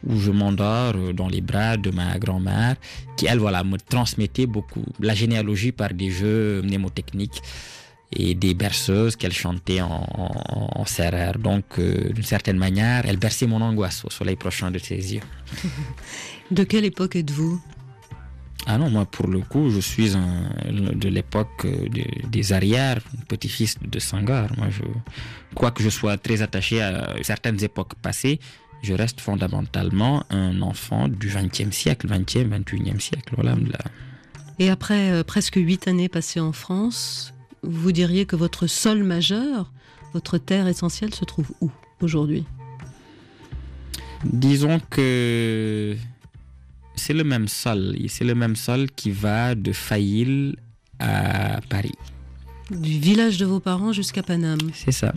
[0.06, 2.76] où je m'endors euh, dans les bras de ma grand-mère
[3.16, 7.42] qui, elle, voilà, me transmettait beaucoup la généalogie par des jeux mnémotechniques
[8.12, 11.38] et des berceuses qu'elle chantait en, en, en serrère.
[11.38, 15.20] Donc, euh, d'une certaine manière, elle berçait mon angoisse au soleil prochain de ses yeux.
[16.50, 17.60] De quelle époque êtes-vous?
[18.66, 23.00] Ah non, moi, pour le coup, je suis un, de l'époque euh, de- des arrières,
[23.28, 24.48] petit-fils de Sangar.
[24.56, 24.82] Moi, je,
[25.54, 28.40] quoi que je sois très attaché à certaines époques passées,
[28.82, 33.34] je reste fondamentalement un enfant du XXe siècle, XXe, XXIe siècle.
[33.36, 33.56] Voilà.
[34.58, 37.32] Et après euh, presque huit années passées en France,
[37.62, 39.72] vous diriez que votre sol majeur,
[40.12, 42.44] votre terre essentielle, se trouve où aujourd'hui?
[44.24, 45.96] Disons que
[46.96, 47.96] c'est le même sol.
[48.08, 50.56] C'est le même sol qui va de Faïl
[50.98, 51.94] à Paris.
[52.70, 54.58] Du village de vos parents jusqu'à Paname.
[54.74, 55.14] C'est ça.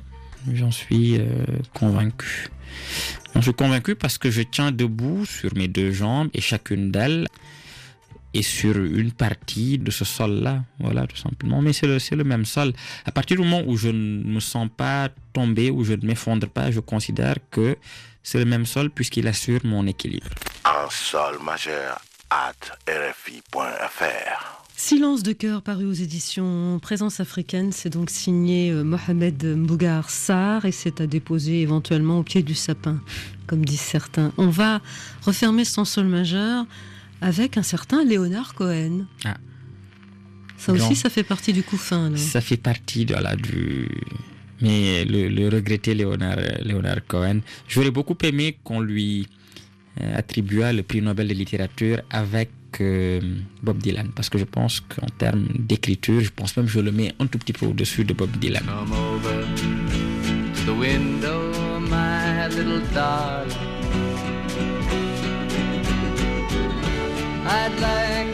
[0.54, 2.50] J'en suis euh, convaincu.
[3.36, 7.28] J'en suis convaincu parce que je tiens debout sur mes deux jambes et chacune d'elles
[8.34, 10.64] est sur une partie de ce sol-là.
[10.80, 11.62] Voilà, tout simplement.
[11.62, 12.74] Mais c'est le, c'est le même sol.
[13.06, 16.48] À partir du moment où je ne me sens pas tomber, où je ne m'effondre
[16.48, 17.78] pas, je considère que
[18.24, 20.28] c'est le même sol puisqu'il assure mon équilibre.
[20.66, 22.54] En sol majeur at
[22.88, 24.62] rfi.fr.
[24.76, 30.66] Silence de cœur paru aux éditions Présence africaine, c'est donc signé euh, Mohamed Mbougar Sarr
[30.66, 33.00] et c'est à déposer éventuellement au pied du sapin,
[33.46, 34.32] comme disent certains.
[34.38, 34.82] On va
[35.22, 36.66] refermer ce sol majeur
[37.22, 39.06] avec un certain Léonard Cohen.
[39.24, 39.38] Ah.
[40.58, 42.10] Ça aussi, ça fait partie du coup fin.
[42.10, 42.18] là.
[42.18, 43.88] Ça fait partie de, voilà, du.
[44.62, 49.28] Mais le, le regretté Léonard, Léonard Cohen, j'aurais beaucoup aimé qu'on lui
[50.00, 53.20] euh, attribuât le prix Nobel de littérature avec euh,
[53.64, 56.92] Bob Dylan, parce que je pense qu'en termes d'écriture, je pense même que je le
[56.92, 58.64] mets un tout petit peu au-dessus de Bob Dylan.
[58.64, 59.44] Come over
[60.56, 63.71] to the window, my little darling.
[67.54, 68.31] I'd like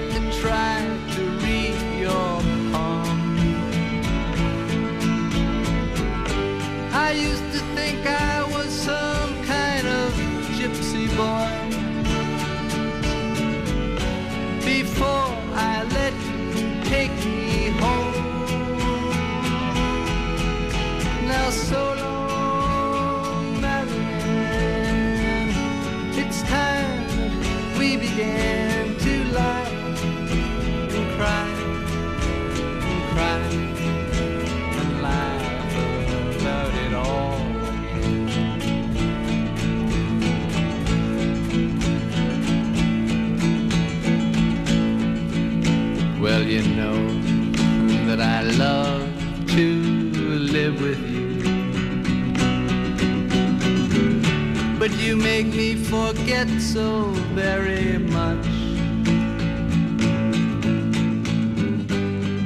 [55.90, 58.46] forget so very much.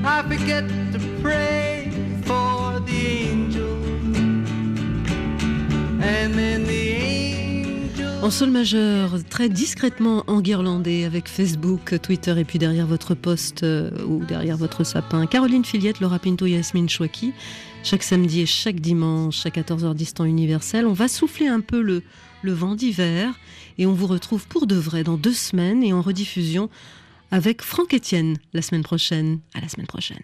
[0.03, 1.91] I forget to pray
[2.25, 3.77] for the angels.
[6.01, 6.31] And.
[8.23, 13.89] En sol majeur, très discrètement enguirlandé avec Facebook, Twitter et puis derrière votre poste euh,
[14.05, 17.33] ou derrière votre sapin, Caroline Filiette, Laura Pinto, Yasmine Chouaki.
[17.83, 22.03] Chaque samedi et chaque dimanche à 14h10 temps universel, on va souffler un peu le,
[22.41, 23.39] le vent d'hiver
[23.77, 26.69] et on vous retrouve pour de vrai dans deux semaines et en rediffusion
[27.31, 29.39] avec Franck Etienne la semaine prochaine.
[29.53, 30.21] À la semaine prochaine.